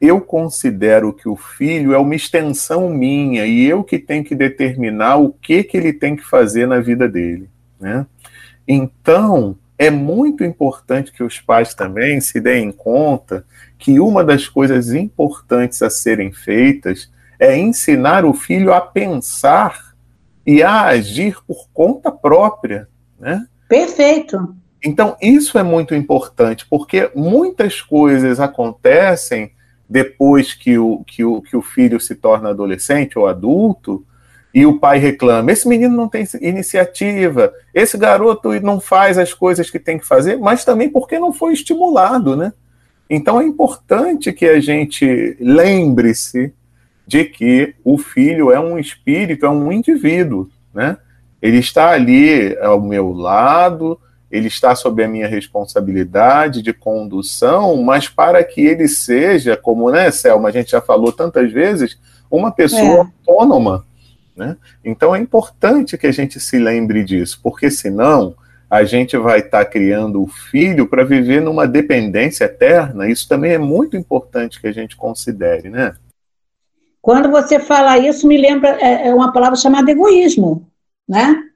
eu 0.00 0.20
considero 0.20 1.12
que 1.12 1.28
o 1.28 1.36
filho 1.36 1.94
é 1.94 1.98
uma 1.98 2.16
extensão 2.16 2.90
minha 2.90 3.46
e 3.46 3.64
eu 3.64 3.84
que 3.84 3.96
tenho 3.96 4.24
que 4.24 4.34
determinar 4.34 5.18
o 5.18 5.32
que, 5.32 5.62
que 5.62 5.76
ele 5.76 5.92
tem 5.92 6.16
que 6.16 6.24
fazer 6.24 6.66
na 6.66 6.80
vida 6.80 7.08
dele. 7.08 7.48
Né? 7.78 8.04
Então, 8.66 9.56
é 9.78 9.88
muito 9.88 10.42
importante 10.42 11.12
que 11.12 11.22
os 11.22 11.38
pais 11.38 11.74
também 11.76 12.20
se 12.20 12.40
deem 12.40 12.72
conta 12.72 13.46
que 13.78 14.00
uma 14.00 14.24
das 14.24 14.48
coisas 14.48 14.92
importantes 14.92 15.80
a 15.80 15.88
serem 15.88 16.32
feitas 16.32 17.08
é 17.38 17.56
ensinar 17.56 18.24
o 18.24 18.34
filho 18.34 18.74
a 18.74 18.80
pensar 18.80 19.94
e 20.44 20.60
a 20.60 20.86
agir 20.86 21.36
por 21.46 21.68
conta 21.72 22.10
própria. 22.10 22.88
Né? 23.16 23.46
Perfeito. 23.68 24.56
Então, 24.84 25.16
isso 25.20 25.58
é 25.58 25.62
muito 25.62 25.94
importante, 25.94 26.66
porque 26.68 27.10
muitas 27.14 27.80
coisas 27.80 28.40
acontecem 28.40 29.52
depois 29.88 30.54
que 30.54 30.78
o, 30.78 31.02
que 31.04 31.24
o, 31.24 31.42
que 31.42 31.56
o 31.56 31.62
filho 31.62 32.00
se 32.00 32.14
torna 32.14 32.50
adolescente 32.50 33.18
ou 33.18 33.26
adulto, 33.26 34.04
e 34.52 34.66
o 34.66 34.78
pai 34.78 34.98
reclama: 34.98 35.50
esse 35.52 35.68
menino 35.68 35.96
não 35.96 36.08
tem 36.08 36.26
iniciativa, 36.40 37.52
esse 37.74 37.96
garoto 37.96 38.52
não 38.60 38.80
faz 38.80 39.18
as 39.18 39.32
coisas 39.32 39.70
que 39.70 39.78
tem 39.78 39.98
que 39.98 40.06
fazer, 40.06 40.38
mas 40.38 40.64
também 40.64 40.88
porque 40.88 41.18
não 41.18 41.32
foi 41.32 41.52
estimulado, 41.52 42.36
né? 42.36 42.52
Então 43.08 43.40
é 43.40 43.44
importante 43.44 44.32
que 44.32 44.46
a 44.46 44.60
gente 44.60 45.36
lembre-se 45.40 46.52
de 47.06 47.24
que 47.24 47.74
o 47.84 47.98
filho 47.98 48.52
é 48.52 48.60
um 48.60 48.78
espírito, 48.78 49.46
é 49.46 49.50
um 49.50 49.72
indivíduo, 49.72 50.48
né? 50.72 50.96
Ele 51.42 51.58
está 51.58 51.90
ali 51.90 52.56
ao 52.58 52.80
meu 52.80 53.12
lado, 53.12 53.98
ele 54.30 54.48
está 54.48 54.74
sob 54.74 55.02
a 55.02 55.08
minha 55.08 55.26
responsabilidade 55.26 56.62
de 56.62 56.72
condução, 56.72 57.76
mas 57.82 58.08
para 58.08 58.42
que 58.44 58.60
ele 58.60 58.86
seja, 58.86 59.56
como, 59.56 59.90
né, 59.90 60.10
Selma, 60.10 60.48
a 60.48 60.52
gente 60.52 60.70
já 60.70 60.80
falou 60.80 61.12
tantas 61.12 61.52
vezes, 61.52 61.98
uma 62.30 62.52
pessoa 62.52 62.80
é. 62.82 62.98
autônoma. 62.98 63.84
Né? 64.36 64.56
Então 64.84 65.14
é 65.14 65.18
importante 65.18 65.98
que 65.98 66.06
a 66.06 66.12
gente 66.12 66.38
se 66.38 66.58
lembre 66.58 67.02
disso, 67.04 67.40
porque 67.42 67.70
senão 67.70 68.34
a 68.70 68.84
gente 68.84 69.16
vai 69.16 69.40
estar 69.40 69.64
tá 69.64 69.70
criando 69.70 70.22
o 70.22 70.28
filho 70.28 70.86
para 70.86 71.04
viver 71.04 71.42
numa 71.42 71.66
dependência 71.66 72.44
eterna. 72.44 73.10
Isso 73.10 73.28
também 73.28 73.52
é 73.52 73.58
muito 73.58 73.96
importante 73.96 74.60
que 74.60 74.68
a 74.68 74.72
gente 74.72 74.96
considere, 74.96 75.68
né? 75.68 75.96
Quando 77.02 77.30
você 77.30 77.58
fala 77.58 77.98
isso, 77.98 78.28
me 78.28 78.36
lembra 78.36 78.78
é, 78.80 79.08
é 79.08 79.14
uma 79.14 79.32
palavra 79.32 79.56
chamada 79.56 79.90
egoísmo, 79.90 80.68
né? 81.08 81.49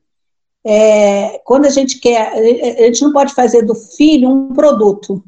É, 0.67 1.41
quando 1.45 1.67
a 1.67 1.71
gente 1.71 1.99
quer, 1.99 2.33
a 2.33 2.87
gente 2.87 3.03
não 3.03 3.13
pode 3.13 3.35
fazer 3.35 3.63
do 3.63 3.75
filho 3.75 4.31
um 4.31 4.55
produto, 4.55 5.23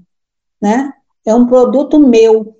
né? 0.60 0.92
É 1.24 1.34
um 1.34 1.46
produto 1.46 1.98
meu. 1.98 2.56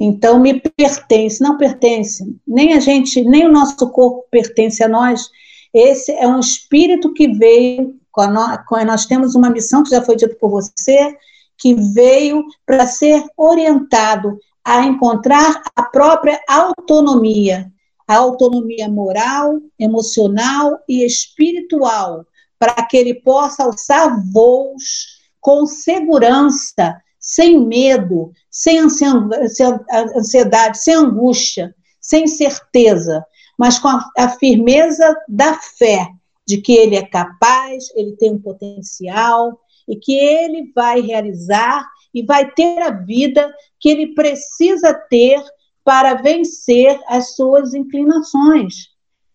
Então 0.00 0.40
me 0.40 0.60
pertence, 0.60 1.40
não 1.40 1.56
pertence. 1.56 2.24
Nem 2.46 2.74
a 2.74 2.80
gente, 2.80 3.22
nem 3.22 3.46
o 3.46 3.52
nosso 3.52 3.90
corpo 3.90 4.24
pertence 4.30 4.82
a 4.82 4.88
nós. 4.88 5.30
Esse 5.72 6.12
é 6.12 6.26
um 6.26 6.40
espírito 6.40 7.12
que 7.12 7.28
veio, 7.28 7.94
nós, 8.86 9.06
temos 9.06 9.34
uma 9.34 9.50
missão 9.50 9.82
que 9.82 9.90
já 9.90 10.02
foi 10.02 10.16
dito 10.16 10.36
por 10.36 10.50
você, 10.50 11.16
que 11.56 11.74
veio 11.74 12.44
para 12.66 12.86
ser 12.86 13.24
orientado 13.36 14.38
a 14.64 14.84
encontrar 14.84 15.62
a 15.74 15.82
própria 15.82 16.40
autonomia, 16.48 17.70
a 18.12 18.16
autonomia 18.16 18.90
moral, 18.90 19.58
emocional 19.78 20.78
e 20.86 21.02
espiritual, 21.02 22.26
para 22.58 22.84
que 22.86 22.96
ele 22.96 23.14
possa 23.14 23.64
alçar 23.64 24.22
voos 24.30 25.18
com 25.40 25.64
segurança, 25.64 26.94
sem 27.18 27.58
medo, 27.66 28.30
sem 28.50 28.80
ansiedade, 28.80 30.78
sem 30.78 30.94
angústia, 30.94 31.74
sem 32.00 32.26
certeza, 32.26 33.24
mas 33.58 33.78
com 33.78 33.88
a, 33.88 34.04
a 34.18 34.28
firmeza 34.28 35.16
da 35.26 35.54
fé 35.54 36.06
de 36.46 36.60
que 36.60 36.74
ele 36.74 36.96
é 36.96 37.06
capaz, 37.06 37.84
ele 37.94 38.12
tem 38.16 38.32
um 38.32 38.42
potencial 38.42 39.58
e 39.88 39.96
que 39.96 40.14
ele 40.14 40.70
vai 40.74 41.00
realizar 41.00 41.86
e 42.12 42.22
vai 42.22 42.50
ter 42.50 42.82
a 42.82 42.90
vida 42.90 43.50
que 43.80 43.88
ele 43.88 44.14
precisa 44.14 44.92
ter 45.08 45.42
para 45.84 46.14
vencer 46.14 46.98
as 47.08 47.34
suas 47.34 47.74
inclinações. 47.74 48.90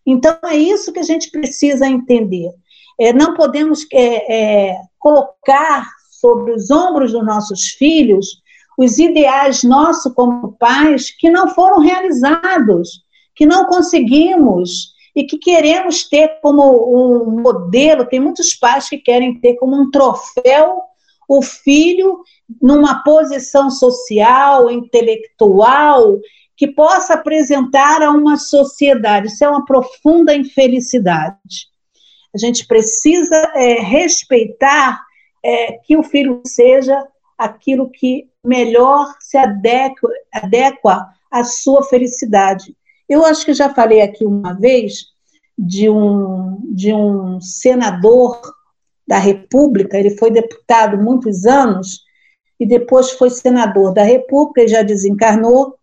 Então, 0.06 0.36
é 0.44 0.56
isso 0.56 0.92
que 0.92 1.00
a 1.00 1.04
gente 1.04 1.30
precisa 1.30 1.86
entender. 1.86 2.50
É, 2.98 3.12
não 3.12 3.34
podemos 3.34 3.86
é, 3.92 4.70
é, 4.70 4.80
colocar 4.98 5.86
sobre 6.10 6.52
os 6.52 6.70
ombros 6.70 7.12
dos 7.12 7.24
nossos 7.24 7.68
filhos 7.70 8.42
os 8.78 8.96
ideais 8.96 9.64
nossos 9.64 10.14
como 10.14 10.52
pais 10.52 11.10
que 11.10 11.28
não 11.28 11.48
foram 11.48 11.80
realizados, 11.80 13.02
que 13.34 13.44
não 13.44 13.64
conseguimos 13.66 14.92
e 15.16 15.24
que 15.24 15.36
queremos 15.36 16.08
ter 16.08 16.40
como 16.40 16.62
um 16.94 17.42
modelo. 17.42 18.06
Tem 18.06 18.20
muitos 18.20 18.54
pais 18.54 18.88
que 18.88 18.96
querem 18.96 19.40
ter 19.40 19.56
como 19.56 19.74
um 19.74 19.90
troféu 19.90 20.82
o 21.28 21.42
filho 21.42 22.24
numa 22.60 23.04
posição 23.04 23.70
social, 23.70 24.70
intelectual, 24.70 26.18
que 26.56 26.66
possa 26.66 27.14
apresentar 27.14 28.02
a 28.02 28.10
uma 28.10 28.38
sociedade. 28.38 29.28
Isso 29.28 29.44
é 29.44 29.48
uma 29.48 29.64
profunda 29.64 30.34
infelicidade. 30.34 31.68
A 32.34 32.38
gente 32.38 32.66
precisa 32.66 33.36
é, 33.54 33.80
respeitar 33.80 35.00
é, 35.44 35.72
que 35.84 35.96
o 35.96 36.02
filho 36.02 36.40
seja 36.46 37.06
aquilo 37.36 37.90
que 37.90 38.28
melhor 38.42 39.14
se 39.20 39.36
adequa, 39.36 40.08
adequa 40.32 41.06
à 41.30 41.44
sua 41.44 41.84
felicidade. 41.84 42.74
Eu 43.08 43.24
acho 43.24 43.44
que 43.44 43.54
já 43.54 43.72
falei 43.72 44.00
aqui 44.00 44.24
uma 44.24 44.54
vez 44.54 45.06
de 45.56 45.88
um, 45.88 46.60
de 46.74 46.92
um 46.92 47.40
senador 47.40 48.40
da 49.08 49.16
República, 49.16 49.98
ele 49.98 50.10
foi 50.18 50.30
deputado 50.30 50.98
muitos 50.98 51.46
anos 51.46 52.02
e 52.60 52.66
depois 52.66 53.12
foi 53.12 53.30
senador 53.30 53.94
da 53.94 54.02
República 54.02 54.62
e 54.62 54.68
já 54.68 54.82
desencarnou, 54.82 55.76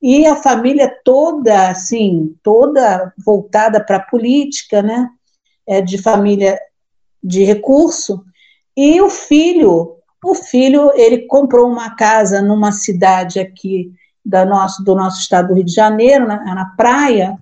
e 0.00 0.26
a 0.26 0.36
família 0.36 0.88
toda, 1.04 1.70
assim, 1.70 2.36
toda 2.40 3.12
voltada 3.24 3.82
para 3.82 3.96
a 3.96 4.02
política, 4.02 4.80
né, 4.80 5.08
é, 5.66 5.80
de 5.80 5.98
família 5.98 6.56
de 7.20 7.42
recurso, 7.42 8.22
e 8.76 9.00
o 9.00 9.10
filho, 9.10 9.96
o 10.24 10.34
filho, 10.36 10.92
ele 10.94 11.26
comprou 11.26 11.68
uma 11.68 11.96
casa 11.96 12.40
numa 12.40 12.70
cidade 12.70 13.40
aqui 13.40 13.90
da 14.24 14.44
nosso, 14.44 14.84
do 14.84 14.94
nosso 14.94 15.20
estado 15.20 15.48
do 15.48 15.54
Rio 15.54 15.64
de 15.64 15.74
Janeiro, 15.74 16.28
na, 16.28 16.54
na 16.54 16.66
praia, 16.76 17.36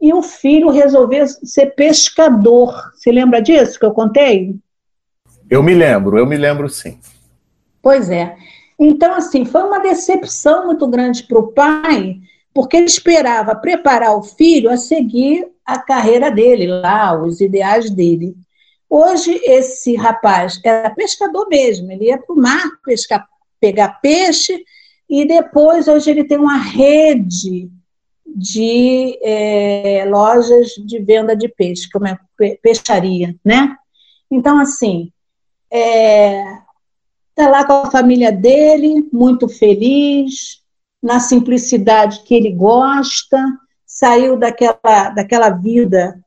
e 0.00 0.14
o 0.14 0.22
filho 0.22 0.70
resolveu 0.70 1.26
ser 1.26 1.74
pescador. 1.74 2.72
Você 2.94 3.12
lembra 3.12 3.42
disso 3.42 3.78
que 3.78 3.84
eu 3.84 3.92
contei? 3.92 4.56
Eu 5.50 5.62
me 5.62 5.74
lembro, 5.74 6.18
eu 6.18 6.26
me 6.26 6.36
lembro 6.36 6.68
sim. 6.68 6.98
Pois 7.82 8.10
é. 8.10 8.36
Então, 8.78 9.14
assim, 9.14 9.44
foi 9.44 9.62
uma 9.62 9.80
decepção 9.80 10.66
muito 10.66 10.86
grande 10.86 11.24
para 11.24 11.38
o 11.38 11.48
pai, 11.48 12.18
porque 12.54 12.76
ele 12.76 12.86
esperava 12.86 13.54
preparar 13.54 14.16
o 14.16 14.22
filho 14.22 14.70
a 14.70 14.76
seguir 14.76 15.48
a 15.64 15.78
carreira 15.78 16.30
dele 16.30 16.66
lá, 16.66 17.20
os 17.20 17.40
ideais 17.40 17.90
dele. 17.90 18.36
Hoje, 18.88 19.40
esse 19.44 19.96
rapaz 19.96 20.60
era 20.64 20.90
pescador 20.90 21.48
mesmo, 21.48 21.90
ele 21.90 22.06
ia 22.06 22.18
para 22.18 22.34
o 22.34 22.40
mar 22.40 22.70
pescar, 22.84 23.26
pegar 23.60 24.00
peixe, 24.00 24.64
e 25.08 25.26
depois, 25.26 25.88
hoje, 25.88 26.10
ele 26.10 26.24
tem 26.24 26.38
uma 26.38 26.56
rede 26.56 27.70
de 28.26 29.18
é, 29.22 30.04
lojas 30.06 30.68
de 30.68 30.98
venda 31.00 31.34
de 31.34 31.48
peixe, 31.48 31.88
como 31.90 32.06
é 32.06 32.18
peixaria, 32.62 33.34
né? 33.44 33.74
Então, 34.30 34.58
assim, 34.58 35.10
é, 35.70 36.58
tá 37.34 37.48
lá 37.48 37.64
com 37.64 37.72
a 37.72 37.90
família 37.90 38.32
dele, 38.32 39.08
muito 39.12 39.48
feliz, 39.48 40.62
na 41.02 41.20
simplicidade 41.20 42.22
que 42.24 42.34
ele 42.34 42.52
gosta, 42.52 43.38
saiu 43.86 44.36
daquela, 44.36 45.10
daquela 45.14 45.50
vida 45.50 46.18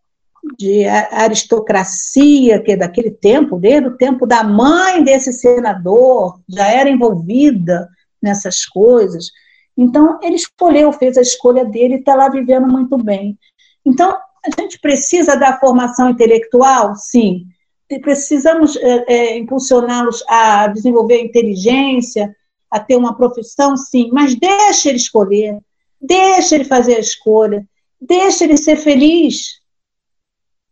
de 0.58 0.86
aristocracia, 0.88 2.62
que 2.62 2.72
é 2.72 2.78
daquele 2.78 3.12
tempo, 3.12 3.60
desde 3.60 3.90
o 3.90 3.98
tempo 3.98 4.26
da 4.26 4.44
mãe 4.44 5.04
desse 5.04 5.32
senador, 5.32 6.40
já 6.50 6.68
era 6.68 6.90
envolvida 6.90 7.88
nessas 8.22 8.66
coisas. 8.66 9.28
Então, 9.78 10.20
ele 10.22 10.36
escolheu, 10.36 10.92
fez 10.94 11.18
a 11.18 11.22
escolha 11.22 11.66
dele 11.66 11.96
e 11.96 12.00
está 12.00 12.16
lá 12.16 12.30
vivendo 12.30 12.68
muito 12.68 12.98
bem. 12.98 13.38
Então, 13.86 14.18
a 14.46 14.62
gente 14.62 14.80
precisa 14.80 15.36
da 15.36 15.60
formação 15.60 16.10
intelectual? 16.10 16.96
Sim, 16.96 17.46
precisamos 18.00 18.76
é, 18.78 19.06
é, 19.08 19.38
impulsioná-los 19.38 20.24
a 20.28 20.68
desenvolver 20.68 21.16
a 21.16 21.24
inteligência, 21.24 22.36
a 22.70 22.80
ter 22.80 22.96
uma 22.96 23.16
profissão, 23.16 23.76
sim, 23.76 24.10
mas 24.14 24.36
deixa 24.36 24.90
ele 24.90 24.98
escolher, 24.98 25.60
deixa 26.00 26.56
ele 26.56 26.64
fazer 26.64 26.96
a 26.96 27.00
escolha, 27.00 27.68
deixa 28.00 28.46
ele 28.46 28.56
ser 28.56 28.78
feliz, 28.78 29.60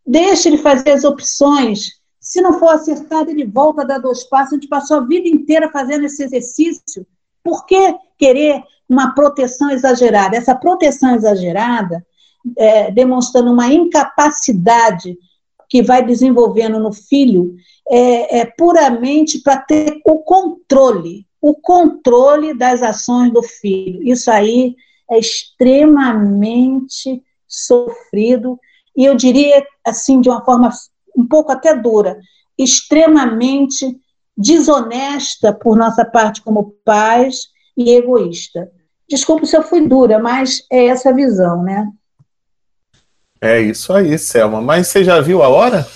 deixa 0.06 0.48
ele 0.48 0.58
fazer 0.58 0.92
as 0.92 1.04
opções. 1.04 2.00
Se 2.18 2.40
não 2.40 2.58
for 2.58 2.70
acertado, 2.70 3.30
ele 3.30 3.44
volta 3.44 3.82
a 3.82 3.84
dar 3.84 3.98
dois 3.98 4.24
passos. 4.24 4.52
A 4.52 4.56
gente 4.56 4.68
passou 4.68 4.98
a 4.98 5.06
vida 5.06 5.28
inteira 5.28 5.70
fazendo 5.70 6.04
esse 6.04 6.22
exercício. 6.22 7.06
Por 7.42 7.64
que 7.66 7.94
querer 8.18 8.62
uma 8.88 9.14
proteção 9.14 9.70
exagerada? 9.70 10.36
Essa 10.36 10.54
proteção 10.54 11.14
exagerada, 11.14 12.04
é, 12.56 12.90
demonstrando 12.90 13.52
uma 13.52 13.72
incapacidade 13.72 15.16
que 15.70 15.82
vai 15.82 16.04
desenvolvendo 16.04 16.80
no 16.80 16.92
filho 16.92 17.54
é, 17.88 18.40
é 18.40 18.44
puramente 18.44 19.38
para 19.38 19.58
ter 19.58 20.00
o 20.04 20.18
controle, 20.18 21.24
o 21.40 21.54
controle 21.54 22.52
das 22.52 22.82
ações 22.82 23.32
do 23.32 23.42
filho. 23.42 24.02
Isso 24.02 24.30
aí 24.30 24.74
é 25.08 25.18
extremamente 25.18 27.22
sofrido 27.46 28.58
e 28.96 29.04
eu 29.04 29.14
diria 29.14 29.64
assim 29.86 30.20
de 30.20 30.28
uma 30.28 30.44
forma 30.44 30.70
um 31.16 31.26
pouco 31.26 31.52
até 31.52 31.74
dura, 31.74 32.18
extremamente 32.58 33.96
desonesta 34.36 35.52
por 35.52 35.76
nossa 35.76 36.04
parte 36.04 36.42
como 36.42 36.74
pais 36.84 37.48
e 37.76 37.92
egoísta. 37.92 38.70
Desculpe 39.08 39.46
se 39.46 39.56
eu 39.56 39.62
fui 39.62 39.86
dura, 39.86 40.18
mas 40.18 40.64
é 40.70 40.86
essa 40.86 41.10
a 41.10 41.12
visão, 41.12 41.62
né? 41.62 41.88
É 43.40 43.58
isso 43.58 43.92
aí, 43.92 44.18
Selma. 44.18 44.60
Mas 44.60 44.88
você 44.88 45.02
já 45.02 45.18
viu 45.20 45.42
a 45.42 45.48
hora? 45.48 45.86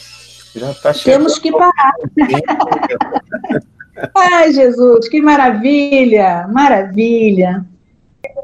Já 0.54 0.70
está 0.70 0.94
chegando. 0.94 1.18
Temos 1.18 1.38
que 1.38 1.52
parar. 1.52 1.92
Ai, 4.16 4.52
Jesus, 4.52 5.08
que 5.08 5.20
maravilha, 5.20 6.48
maravilha. 6.48 7.66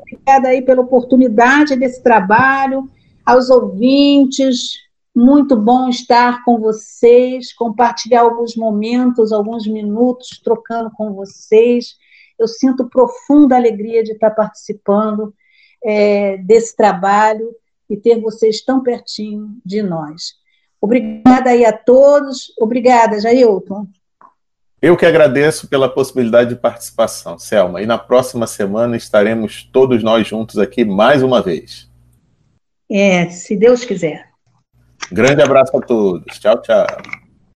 Obrigada 0.02 0.48
aí 0.48 0.60
pela 0.60 0.82
oportunidade 0.82 1.76
desse 1.76 2.02
trabalho, 2.02 2.90
aos 3.24 3.48
ouvintes. 3.48 4.72
Muito 5.16 5.56
bom 5.56 5.88
estar 5.88 6.44
com 6.44 6.60
vocês, 6.60 7.54
compartilhar 7.54 8.20
alguns 8.20 8.54
momentos, 8.54 9.32
alguns 9.32 9.66
minutos, 9.66 10.40
trocando 10.44 10.90
com 10.90 11.14
vocês. 11.14 11.96
Eu 12.38 12.46
sinto 12.46 12.88
profunda 12.88 13.56
alegria 13.56 14.04
de 14.04 14.12
estar 14.12 14.30
participando 14.30 15.34
é, 15.82 16.36
desse 16.36 16.76
trabalho 16.76 17.50
e 17.90 17.96
ter 17.96 18.20
vocês 18.20 18.62
tão 18.62 18.82
pertinho 18.82 19.56
de 19.64 19.82
nós. 19.82 20.34
Obrigada 20.80 21.50
aí 21.50 21.64
a 21.64 21.72
todos. 21.72 22.52
Obrigada, 22.58 23.20
Jailton. 23.20 23.86
Eu 24.80 24.96
que 24.96 25.04
agradeço 25.04 25.68
pela 25.68 25.92
possibilidade 25.92 26.54
de 26.54 26.60
participação, 26.60 27.38
Selma. 27.38 27.82
E 27.82 27.86
na 27.86 27.98
próxima 27.98 28.46
semana 28.46 28.96
estaremos 28.96 29.62
todos 29.70 30.02
nós 30.02 30.26
juntos 30.26 30.56
aqui 30.56 30.84
mais 30.84 31.22
uma 31.22 31.42
vez. 31.42 31.90
É, 32.90 33.28
se 33.28 33.56
Deus 33.56 33.84
quiser. 33.84 34.30
Grande 35.12 35.42
abraço 35.42 35.76
a 35.76 35.80
todos. 35.80 36.38
Tchau, 36.38 36.62
tchau. 36.62 36.86